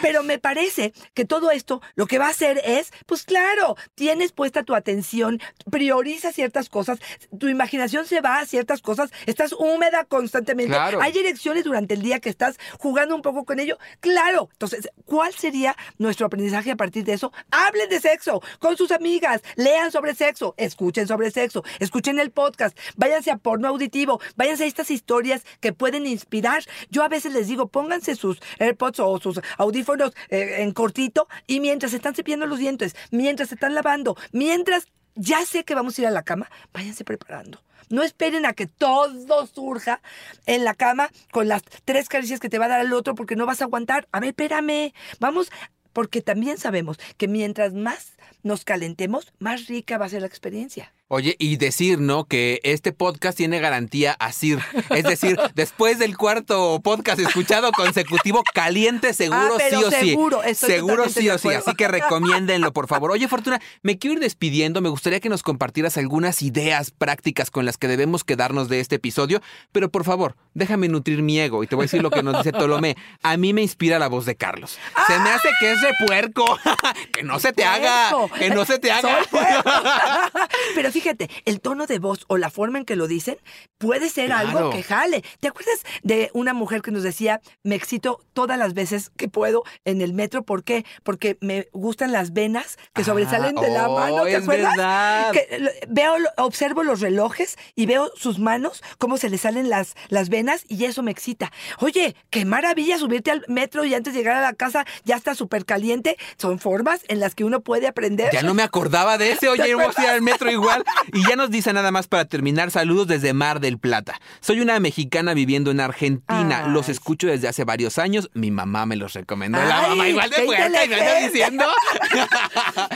Pero 0.00 0.22
me 0.22 0.38
parece 0.38 0.92
que 1.12 1.24
todo 1.24 1.50
esto 1.50 1.82
lo 1.96 2.06
que 2.06 2.18
va 2.20 2.26
a 2.26 2.30
hacer 2.30 2.60
es, 2.64 2.92
pues 3.06 3.24
claro, 3.24 3.76
tienes 3.96 4.30
puesta 4.30 4.62
tu 4.62 4.76
atención, 4.76 5.40
prioriza 5.68 6.30
ciertas 6.30 6.68
cosas, 6.68 7.00
tu 7.40 7.48
imaginación 7.48 8.06
se 8.06 8.20
va 8.20 8.38
a 8.38 8.46
ciertas 8.46 8.82
cosas, 8.82 9.10
estás 9.26 9.52
húmeda 9.52 10.04
constantemente. 10.04 10.74
Claro. 10.74 11.02
Hay 11.02 11.18
erecciones 11.18 11.64
durante 11.64 11.94
el 11.94 12.02
día 12.02 12.20
que 12.20 12.28
estás 12.28 12.56
jugando 12.78 13.16
un 13.16 13.22
poco 13.22 13.31
con 13.44 13.60
ello. 13.60 13.78
Claro. 14.00 14.48
Entonces, 14.52 14.88
¿cuál 15.04 15.34
sería 15.34 15.76
nuestro 15.98 16.26
aprendizaje 16.26 16.70
a 16.70 16.76
partir 16.76 17.04
de 17.04 17.14
eso? 17.14 17.32
Hablen 17.50 17.88
de 17.88 18.00
sexo 18.00 18.42
con 18.58 18.76
sus 18.76 18.92
amigas, 18.92 19.42
lean 19.56 19.90
sobre 19.90 20.14
sexo, 20.14 20.54
escuchen 20.56 21.08
sobre 21.08 21.30
sexo, 21.30 21.64
escuchen 21.80 22.18
el 22.18 22.30
podcast, 22.30 22.78
váyanse 22.96 23.30
a 23.30 23.38
porno 23.38 23.68
auditivo, 23.68 24.20
váyanse 24.36 24.64
a 24.64 24.66
estas 24.66 24.90
historias 24.90 25.44
que 25.60 25.72
pueden 25.72 26.06
inspirar. 26.06 26.62
Yo 26.90 27.02
a 27.02 27.08
veces 27.08 27.32
les 27.32 27.48
digo, 27.48 27.68
pónganse 27.68 28.14
sus 28.16 28.40
AirPods 28.58 29.00
o 29.00 29.18
sus 29.20 29.40
audífonos 29.58 30.12
eh, 30.28 30.56
en 30.58 30.72
cortito 30.72 31.28
y 31.46 31.60
mientras 31.60 31.92
están 31.92 32.14
cepillando 32.14 32.46
los 32.46 32.58
dientes, 32.58 32.94
mientras 33.10 33.48
se 33.48 33.54
están 33.54 33.74
lavando, 33.74 34.16
mientras 34.32 34.86
ya 35.14 35.44
sé 35.44 35.64
que 35.64 35.74
vamos 35.74 35.98
a 35.98 36.02
ir 36.02 36.06
a 36.06 36.10
la 36.10 36.22
cama, 36.22 36.50
váyanse 36.72 37.04
preparando. 37.04 37.62
No 37.92 38.02
esperen 38.02 38.46
a 38.46 38.54
que 38.54 38.66
todo 38.66 39.46
surja 39.46 40.00
en 40.46 40.64
la 40.64 40.72
cama 40.72 41.10
con 41.30 41.46
las 41.46 41.62
tres 41.84 42.08
caricias 42.08 42.40
que 42.40 42.48
te 42.48 42.58
va 42.58 42.64
a 42.64 42.68
dar 42.68 42.80
el 42.80 42.94
otro 42.94 43.14
porque 43.14 43.36
no 43.36 43.44
vas 43.44 43.60
a 43.60 43.64
aguantar. 43.64 44.08
A 44.12 44.20
ver, 44.20 44.30
espérame. 44.30 44.94
Vamos, 45.20 45.52
porque 45.92 46.22
también 46.22 46.56
sabemos 46.56 46.98
que 47.18 47.28
mientras 47.28 47.74
más 47.74 48.14
nos 48.42 48.64
calentemos, 48.64 49.34
más 49.40 49.66
rica 49.66 49.98
va 49.98 50.06
a 50.06 50.08
ser 50.08 50.22
la 50.22 50.26
experiencia. 50.26 50.94
Oye, 51.14 51.36
y 51.38 51.58
decir, 51.58 52.00
¿no? 52.00 52.24
Que 52.24 52.58
este 52.64 52.90
podcast 52.90 53.36
tiene 53.36 53.60
garantía 53.60 54.16
ASIR. 54.18 54.60
Es 54.88 55.04
decir, 55.04 55.38
después 55.54 55.98
del 55.98 56.16
cuarto 56.16 56.80
podcast 56.82 57.20
escuchado 57.20 57.70
consecutivo, 57.72 58.42
caliente 58.54 59.12
seguro 59.12 59.56
Ah, 59.56 59.58
pero 59.58 59.78
sí 59.78 59.84
o 59.84 59.90
sí. 59.90 60.08
seguro, 60.08 60.42
estoy 60.42 60.70
seguro 60.70 61.10
sí 61.10 61.28
o 61.28 61.36
sí. 61.36 61.48
Así 61.50 61.74
que 61.74 61.86
recomiéndenlo, 61.86 62.72
por 62.72 62.88
favor. 62.88 63.10
Oye, 63.10 63.28
Fortuna, 63.28 63.60
me 63.82 63.98
quiero 63.98 64.14
ir 64.14 64.20
despidiendo. 64.20 64.80
Me 64.80 64.88
gustaría 64.88 65.20
que 65.20 65.28
nos 65.28 65.42
compartieras 65.42 65.98
algunas 65.98 66.40
ideas 66.40 66.90
prácticas 66.92 67.50
con 67.50 67.66
las 67.66 67.76
que 67.76 67.88
debemos 67.88 68.24
quedarnos 68.24 68.70
de 68.70 68.80
este 68.80 68.94
episodio. 68.94 69.42
Pero 69.70 69.90
por 69.90 70.04
favor, 70.04 70.36
déjame 70.54 70.88
nutrir 70.88 71.20
mi 71.20 71.38
ego 71.38 71.62
y 71.62 71.66
te 71.66 71.74
voy 71.74 71.82
a 71.82 71.88
decir 71.88 72.00
lo 72.00 72.08
que 72.08 72.22
nos 72.22 72.38
dice 72.38 72.52
Tolomé. 72.52 72.96
A 73.22 73.36
mí 73.36 73.52
me 73.52 73.60
inspira 73.60 73.98
la 73.98 74.08
voz 74.08 74.24
de 74.24 74.36
Carlos. 74.36 74.78
Se 75.06 75.18
me 75.18 75.28
hace 75.28 75.50
que 75.60 75.72
es 75.72 75.82
de 75.82 75.90
puerco. 76.06 76.58
que 77.12 77.22
no 77.22 77.38
se 77.38 77.52
te 77.52 77.66
haga. 77.66 78.12
Que 78.38 78.48
no 78.48 78.64
se 78.64 78.78
te 78.78 78.90
haga. 78.90 79.18
Soy. 79.30 79.42
Pero 80.74 80.90
fíjate, 80.90 81.01
el 81.44 81.60
tono 81.60 81.86
de 81.86 81.98
voz 81.98 82.24
o 82.28 82.36
la 82.38 82.50
forma 82.50 82.78
en 82.78 82.84
que 82.84 82.96
lo 82.96 83.06
dicen 83.06 83.36
puede 83.78 84.08
ser 84.08 84.26
Claro. 84.26 84.48
algo 84.58 84.70
que 84.70 84.82
jale. 84.82 85.22
¿Te 85.40 85.48
acuerdas 85.48 85.80
de 86.02 86.30
una 86.34 86.54
mujer 86.54 86.82
que 86.82 86.90
nos 86.90 87.02
decía, 87.02 87.40
me 87.62 87.74
excito 87.74 88.20
todas 88.32 88.58
las 88.58 88.74
veces 88.74 89.10
que 89.16 89.28
puedo 89.28 89.62
en 89.84 90.00
el 90.00 90.12
metro? 90.12 90.42
¿Por 90.44 90.62
qué? 90.64 90.84
Porque 91.02 91.36
me 91.40 91.68
gustan 91.72 92.12
las 92.12 92.32
venas 92.32 92.76
que 92.94 93.02
Ah, 93.02 93.04
sobresalen 93.04 93.54
de 93.56 93.68
la 93.70 93.88
oh, 93.88 93.98
mano. 93.98 94.24
¿Te 94.24 94.36
es 94.36 94.42
acuerdas? 94.42 94.76
verdad. 94.76 95.32
Que 95.32 95.80
veo, 95.88 96.14
observo 96.36 96.82
los 96.84 97.00
relojes 97.00 97.56
y 97.74 97.86
veo 97.86 98.10
sus 98.14 98.38
manos, 98.38 98.82
cómo 98.98 99.16
se 99.16 99.28
le 99.30 99.38
salen 99.38 99.68
las, 99.68 99.94
las 100.08 100.28
venas 100.28 100.64
y 100.68 100.84
eso 100.84 101.02
me 101.02 101.10
excita. 101.10 101.50
Oye, 101.80 102.14
qué 102.30 102.44
maravilla 102.44 102.98
subirte 102.98 103.30
al 103.30 103.44
metro 103.48 103.84
y 103.84 103.94
antes 103.94 104.12
de 104.14 104.20
llegar 104.20 104.36
a 104.36 104.40
la 104.40 104.52
casa 104.52 104.84
ya 105.04 105.16
está 105.16 105.34
súper 105.34 105.64
caliente. 105.64 106.16
Son 106.38 106.58
formas 106.58 107.00
en 107.08 107.18
las 107.20 107.34
que 107.34 107.44
uno 107.44 107.60
puede 107.60 107.86
aprender. 107.88 108.32
Ya 108.32 108.42
no 108.42 108.54
me 108.54 108.62
acordaba 108.62 109.18
de 109.18 109.32
ese. 109.32 109.48
Oye, 109.52 109.74
vamos 109.74 109.98
a 109.98 110.02
ir 110.04 110.08
al 110.10 110.22
metro 110.22 110.50
igual. 110.50 110.84
Y 111.12 111.26
ya 111.28 111.36
nos 111.36 111.50
dice 111.50 111.72
nada 111.72 111.90
más 111.90 112.08
para 112.08 112.24
terminar. 112.24 112.70
Saludos 112.70 113.06
desde 113.06 113.32
Mar 113.32 113.60
del 113.60 113.78
Plata. 113.78 114.20
Soy 114.40 114.60
una 114.60 114.78
mexicana 114.80 115.34
viviendo 115.34 115.70
en 115.70 115.80
Argentina. 115.80 116.62
Ay. 116.64 116.72
Los 116.72 116.88
escucho 116.88 117.26
desde 117.26 117.48
hace 117.48 117.64
varios 117.64 117.98
años. 117.98 118.30
Mi 118.34 118.50
mamá 118.50 118.86
me 118.86 118.96
los 118.96 119.12
recomendó. 119.14 119.58
la 119.58 119.88
mamá 119.88 120.08
igual 120.08 120.30
de 120.30 120.44
y 120.44 120.48
me 120.48 120.66
inteligente. 120.66 121.28
diciendo. 121.28 121.64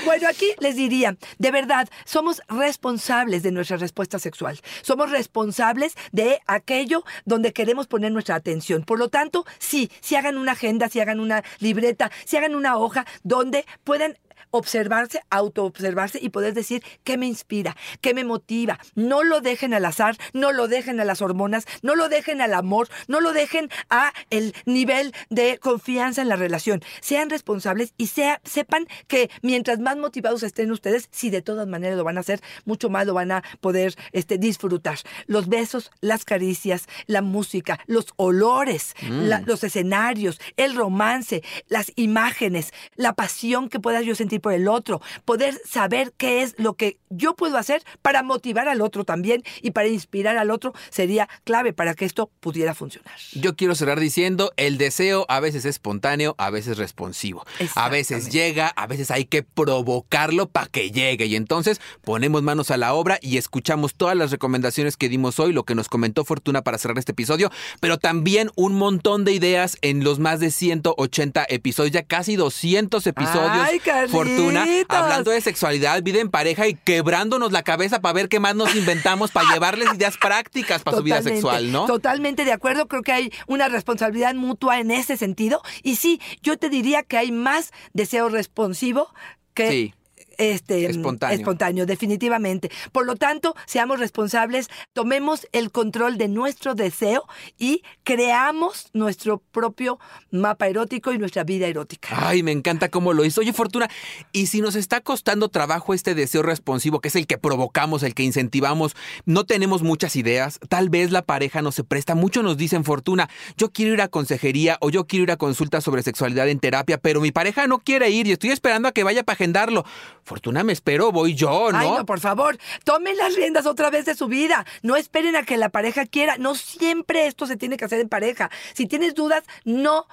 Bueno, 0.05 0.29
aquí 0.29 0.47
les 0.61 0.77
diría, 0.77 1.17
de 1.39 1.51
verdad, 1.51 1.89
somos 2.05 2.43
responsables 2.49 3.43
de 3.43 3.51
nuestra 3.51 3.77
respuesta 3.77 4.19
sexual. 4.19 4.61
Somos 4.83 5.11
responsables 5.11 5.95
de 6.13 6.41
aquello 6.47 7.05
donde 7.25 7.53
queremos 7.53 7.87
poner 7.87 8.13
nuestra 8.13 8.37
atención. 8.37 8.83
Por 8.85 8.99
lo 8.99 9.09
tanto, 9.09 9.45
sí, 9.59 9.91
si 10.01 10.17
hagan 10.17 10.39
una 10.39 10.53
agenda, 10.53 10.89
si 10.89 11.01
hagan 11.01 11.21
una 11.21 11.43
libreta, 11.59 12.11
si 12.25 12.37
hagan 12.37 12.55
una 12.55 12.77
hoja 12.77 13.05
donde 13.23 13.67
puedan 13.85 14.17
observarse, 14.51 15.21
autoobservarse 15.31 16.19
y 16.21 16.31
poder 16.31 16.55
decir 16.55 16.83
qué 17.05 17.17
me 17.17 17.27
inspira, 17.27 17.77
qué 18.01 18.15
me 18.15 18.25
motiva. 18.25 18.79
No 18.95 19.23
lo 19.25 19.41
dejen 19.41 19.75
al 19.75 19.85
azar, 19.85 20.17
no 20.33 20.53
lo 20.53 20.69
dejen 20.69 21.01
a 21.01 21.05
las 21.05 21.23
hormonas, 21.23 21.67
no 21.83 21.95
lo 21.95 22.09
dejen 22.09 22.41
al 22.41 22.55
amor, 22.55 22.89
no 23.09 23.21
lo 23.21 23.33
dejen 23.33 23.71
a 23.91 24.13
el 24.31 24.55
nivel 24.65 25.15
de 25.31 25.59
confianza 25.59 26.23
en 26.23 26.29
la 26.29 26.37
relación. 26.37 26.83
Sean 27.01 27.31
responsables 27.31 27.93
y 27.97 28.09
sea, 28.09 28.41
sepan 28.45 28.87
que 29.07 29.31
mientras 29.43 29.79
más 29.79 29.97
motivados 29.97 30.43
estén 30.43 30.71
ustedes, 30.71 31.09
si 31.11 31.31
de 31.31 31.43
todas 31.43 31.67
maneras 31.67 31.97
lo 31.97 32.05
van 32.05 32.17
a 32.17 32.21
hacer, 32.21 32.41
mucho 32.65 32.91
más 32.91 33.07
lo 33.07 33.15
van 33.15 33.33
a 33.33 33.43
poder 33.61 33.95
este, 34.13 34.39
disfrutar. 34.39 34.99
Los 35.27 35.49
besos, 35.49 35.91
las 36.01 36.25
caricias, 36.25 36.87
la 37.07 37.23
música, 37.23 37.79
los 37.87 38.07
olores, 38.17 38.95
la- 39.09 39.41
los 39.41 39.63
escenarios, 39.65 40.41
el 40.57 40.75
romance, 40.75 41.43
las 41.69 41.93
imágenes, 41.97 42.73
la 42.97 43.13
pasión 43.15 43.69
que 43.69 43.81
pueda 43.81 44.01
yo 44.03 44.15
sentir 44.15 44.26
por 44.41 44.53
el 44.53 44.69
otro, 44.69 45.01
poder 45.25 45.61
saber 45.65 46.13
qué 46.17 46.43
es 46.43 46.55
lo 46.59 46.75
que 46.75 46.99
yo 47.11 47.35
puedo 47.35 47.57
hacer 47.57 47.83
para 48.03 48.23
motivar 48.23 48.69
al 48.69 48.81
otro 48.81 49.05
también 49.05 49.43
y 49.63 49.71
para 49.71 49.89
inspirar 49.89 50.37
al 50.37 50.51
otro 50.51 50.75
sería 50.91 51.29
clave 51.45 51.73
para 51.73 51.95
que 51.95 52.05
esto 52.05 52.31
pudiera 52.41 52.75
funcionar. 52.75 53.15
Yo 53.33 53.57
quiero 53.57 53.75
cerrar 53.75 54.01
diciendo, 54.01 54.53
el 54.57 54.79
deseo 54.79 55.25
a 55.29 55.41
veces 55.41 55.65
es 55.65 55.77
espontáneo, 55.77 56.35
a 56.39 56.51
veces 56.51 56.79
responsivo. 56.79 57.45
A 57.75 57.89
veces 57.89 58.31
llega, 58.31 58.69
a 58.69 58.87
veces 58.87 59.11
hay 59.11 59.25
que 59.25 59.43
provocarlo 59.43 60.49
para 60.49 60.67
que 60.67 60.91
llegue. 60.91 61.27
Y 61.27 61.37
entonces 61.37 61.81
ponemos 62.03 62.43
manos 62.43 62.71
a 62.71 62.77
la 62.77 62.95
obra 62.95 63.19
y 63.21 63.37
escuchamos 63.37 63.95
todas 63.95 64.17
las 64.17 64.31
recomendaciones 64.31 64.97
que 64.97 65.09
dimos 65.09 65.39
hoy, 65.39 65.53
lo 65.53 65.65
que 65.65 65.75
nos 65.75 65.89
comentó 65.89 66.25
Fortuna 66.25 66.63
para 66.63 66.79
cerrar 66.79 66.99
este 66.99 67.13
episodio, 67.13 67.51
pero 67.81 67.99
también 67.99 68.51
un 68.57 68.75
montón 68.75 69.25
de 69.25 69.33
ideas 69.33 69.79
en 69.83 70.03
los 70.03 70.19
más 70.19 70.41
de 70.41 70.51
180 70.51 71.47
episodios, 71.49 71.93
ya 71.93 72.03
casi 72.03 72.37
200 72.37 73.07
episodios. 73.07 73.67
¡Ay! 73.67 73.81
Fortuna, 74.17 74.67
hablando 74.89 75.31
de 75.31 75.41
sexualidad, 75.41 76.03
vida 76.03 76.21
en 76.21 76.31
pareja 76.31 76.67
y 76.69 76.75
quebrándonos 76.75 77.53
la 77.53 77.63
cabeza 77.63 78.01
para 78.01 78.13
ver 78.13 78.29
qué 78.29 78.41
más 78.41 78.55
nos 78.55 78.75
inventamos 78.75 79.31
para 79.31 79.49
llevarles 79.53 79.89
ideas 79.95 80.17
prácticas 80.17 80.83
para 80.83 80.97
su 80.97 81.03
vida 81.03 81.23
sexual, 81.23 81.73
¿no? 81.73 81.87
Totalmente 81.87 82.45
de 82.45 82.53
acuerdo, 82.53 82.89
creo 82.89 83.03
que 83.03 83.13
hay 83.13 83.33
una 83.47 83.69
responsabilidad 83.69 84.35
mutua 84.35 84.81
en 84.81 84.91
ese 84.91 85.17
sentido. 85.17 85.63
Y 85.83 85.97
sí, 85.97 86.21
yo 86.43 86.57
te 86.59 86.69
diría 86.69 87.03
que 87.03 87.17
hay 87.17 87.33
más 87.33 87.73
deseo 87.93 88.29
responsivo 88.29 89.13
que 89.55 89.71
Sí. 89.71 89.95
Este 90.39 90.87
Espontáneo. 90.87 91.37
espontáneo, 91.37 91.87
definitivamente. 91.87 92.71
Por 92.93 93.07
lo 93.07 93.17
tanto, 93.17 93.55
seamos 93.67 93.99
responsables, 93.99 94.69
tomemos 94.93 95.47
el 95.53 95.71
control 95.71 96.19
de 96.19 96.29
nuestro 96.29 96.75
deseo 96.75 97.25
y 97.59 97.83
creamos 98.05 98.89
nuestro 98.93 99.39
propio 99.39 99.99
mapa 100.31 100.69
erótico 100.69 101.13
y 101.13 101.19
nuestra 101.19 101.45
vida 101.45 101.67
erótica. 101.67 102.09
Ay, 102.13 102.43
me 102.43 102.53
encanta 102.53 102.89
cómo 102.89 103.13
lo 103.13 103.25
hizo. 103.25 103.41
Oye, 103.41 103.53
Fortuna, 103.53 103.89
y 104.33 104.47
si 104.47 104.61
nos 104.61 104.75
está 104.75 105.01
costando 105.01 105.49
trabajo 105.49 105.95
este 105.95 106.15
deseo 106.15 106.43
responsivo, 106.43 107.01
que 107.01 107.09
es 107.09 107.17
el 107.17 107.27
que 107.27 107.39
provocamos, 107.39 108.03
el 108.03 108.15
que 108.15 108.23
incentivamos, 108.23 108.95
no 109.25 109.45
tenemos 109.45 109.83
muchas 109.83 110.17
ideas, 110.17 110.59
tal 110.69 110.89
vez 110.89 111.11
la 111.11 111.23
pareja 111.23 111.63
no 111.63 111.73
se 111.73 111.85
presta, 111.85 112.15
mucho 112.15 112.43
nos 112.43 112.57
dicen, 112.57 112.85
Fortuna, 112.85 113.29
yo 113.57 113.71
quiero 113.73 113.95
ir 113.95 114.03
a 114.03 114.09
consejería 114.09 114.79
o 114.81 114.91
yo 114.91 115.07
quiero 115.07 115.25
ir 115.25 115.31
a 115.31 115.37
consulta 115.37 115.81
sobre 115.81 116.03
sexualidad 116.03 116.49
en 116.49 116.59
terapia, 116.59 116.99
pero 116.99 117.21
mi 117.21 117.33
pareja 117.33 117.67
no 117.67 117.79
quiere 117.79 118.11
ir 118.11 118.27
y 118.27 118.33
estoy 118.33 118.51
esperando 118.51 118.89
a 118.89 118.93
que 118.93 119.05
vaya 119.05 119.23
para 119.23 119.35
agendarlo. 119.35 119.85
Fortuna, 120.27 120.65
me 120.65 120.73
espero, 120.73 121.13
voy 121.13 121.37
yo, 121.37 121.71
¿no? 121.71 121.79
Ay, 121.79 121.89
no, 121.89 122.05
por 122.05 122.19
favor, 122.19 122.59
tomen 122.83 123.17
las 123.17 123.37
riendas 123.37 123.65
otra 123.65 123.91
vez 123.91 124.07
de 124.07 124.17
su 124.17 124.27
vida. 124.27 124.67
No 124.83 124.97
esperen 124.97 125.37
a 125.37 125.45
que 125.45 125.57
la 125.57 125.69
pareja 125.69 126.05
quiera. 126.05 126.37
No 126.37 126.57
siempre 126.57 127.29
esto 127.29 127.47
se 127.47 127.57
tiene 127.57 127.77
que 127.77 127.85
hacer 127.85 128.01
en 128.01 128.09
pareja. 128.09 128.51
Si 128.75 128.87
tienes 128.87 129.15
dudas, 129.15 129.45
no 129.65 130.09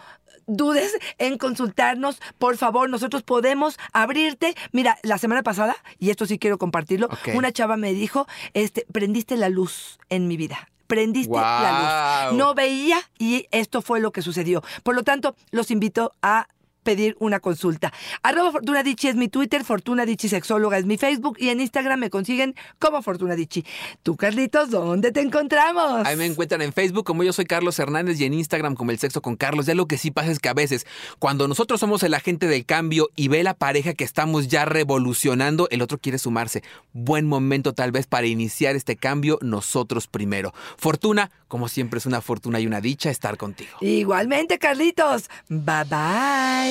dudes 0.45 0.95
en 1.17 1.39
consultarnos. 1.39 2.21
Por 2.38 2.58
favor, 2.58 2.91
nosotros 2.91 3.23
podemos 3.23 3.80
abrirte. 3.91 4.54
Mira, 4.71 4.99
la 5.02 5.17
semana 5.17 5.41
pasada, 5.41 5.76
y 5.97 6.12
esto 6.12 6.28
sí 6.28 6.38
quiero 6.38 6.60
compartirlo, 6.60 7.10
una 7.34 7.52
chava 7.52 7.76
me 7.76 7.91
dijo, 7.93 8.28
este, 8.54 8.86
prendiste 8.91 9.36
la 9.36 9.49
luz 9.49 9.97
en 10.10 10.28
mi 10.28 10.38
vida. 10.38 10.69
Prendiste 10.86 11.34
la 11.34 12.28
luz. 12.30 12.38
No 12.38 12.54
veía 12.54 12.99
y 13.17 13.47
esto 13.49 13.82
fue 13.82 13.99
lo 13.99 14.12
que 14.12 14.21
sucedió. 14.21 14.62
Por 14.84 14.93
lo 14.93 15.02
tanto, 15.02 15.36
los 15.49 15.71
invito 15.71 16.13
a 16.21 16.47
pedir 16.83 17.15
una 17.19 17.39
consulta. 17.39 17.91
Arroba 18.21 18.51
Fortuna 18.51 18.83
Dichi 18.83 19.07
es 19.07 19.15
mi 19.15 19.27
Twitter, 19.27 19.63
Fortuna 19.63 20.05
Dichi 20.05 20.29
Sexóloga 20.29 20.77
es 20.77 20.85
mi 20.85 20.97
Facebook 20.97 21.37
y 21.39 21.49
en 21.49 21.59
Instagram 21.59 21.99
me 21.99 22.09
consiguen 22.09 22.55
como 22.79 23.01
Fortuna 23.01 23.35
Dichi. 23.35 23.65
Tú, 24.03 24.15
Carlitos, 24.15 24.69
¿dónde 24.69 25.11
te 25.11 25.21
encontramos? 25.21 26.05
Ahí 26.05 26.15
me 26.15 26.25
encuentran 26.25 26.61
en 26.61 26.73
Facebook 26.73 27.05
como 27.05 27.23
yo 27.23 27.33
soy 27.33 27.45
Carlos 27.45 27.79
Hernández 27.79 28.19
y 28.19 28.25
en 28.25 28.33
Instagram 28.33 28.75
como 28.75 28.91
el 28.91 28.99
sexo 28.99 29.21
con 29.21 29.35
Carlos. 29.35 29.65
Ya 29.65 29.75
lo 29.75 29.87
que 29.87 29.97
sí 29.97 30.11
pasa 30.11 30.31
es 30.31 30.39
que 30.39 30.49
a 30.49 30.53
veces 30.53 30.85
cuando 31.19 31.47
nosotros 31.47 31.79
somos 31.79 32.03
el 32.03 32.13
agente 32.13 32.47
del 32.47 32.65
cambio 32.65 33.09
y 33.15 33.27
ve 33.29 33.43
la 33.43 33.53
pareja 33.53 33.93
que 33.93 34.03
estamos 34.03 34.47
ya 34.47 34.65
revolucionando, 34.65 35.67
el 35.71 35.81
otro 35.81 35.97
quiere 35.97 36.17
sumarse. 36.17 36.63
Buen 36.91 37.27
momento 37.27 37.73
tal 37.73 37.91
vez 37.91 38.07
para 38.07 38.27
iniciar 38.27 38.75
este 38.75 38.95
cambio 38.95 39.39
nosotros 39.41 40.07
primero. 40.07 40.53
Fortuna, 40.77 41.31
como 41.47 41.67
siempre 41.67 41.99
es 41.99 42.05
una 42.05 42.21
fortuna 42.21 42.59
y 42.59 42.67
una 42.67 42.81
dicha 42.81 43.09
estar 43.09 43.37
contigo. 43.37 43.71
Igualmente, 43.81 44.59
Carlitos. 44.59 45.29
Bye 45.49 45.85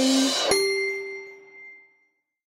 Bye! 0.03 0.82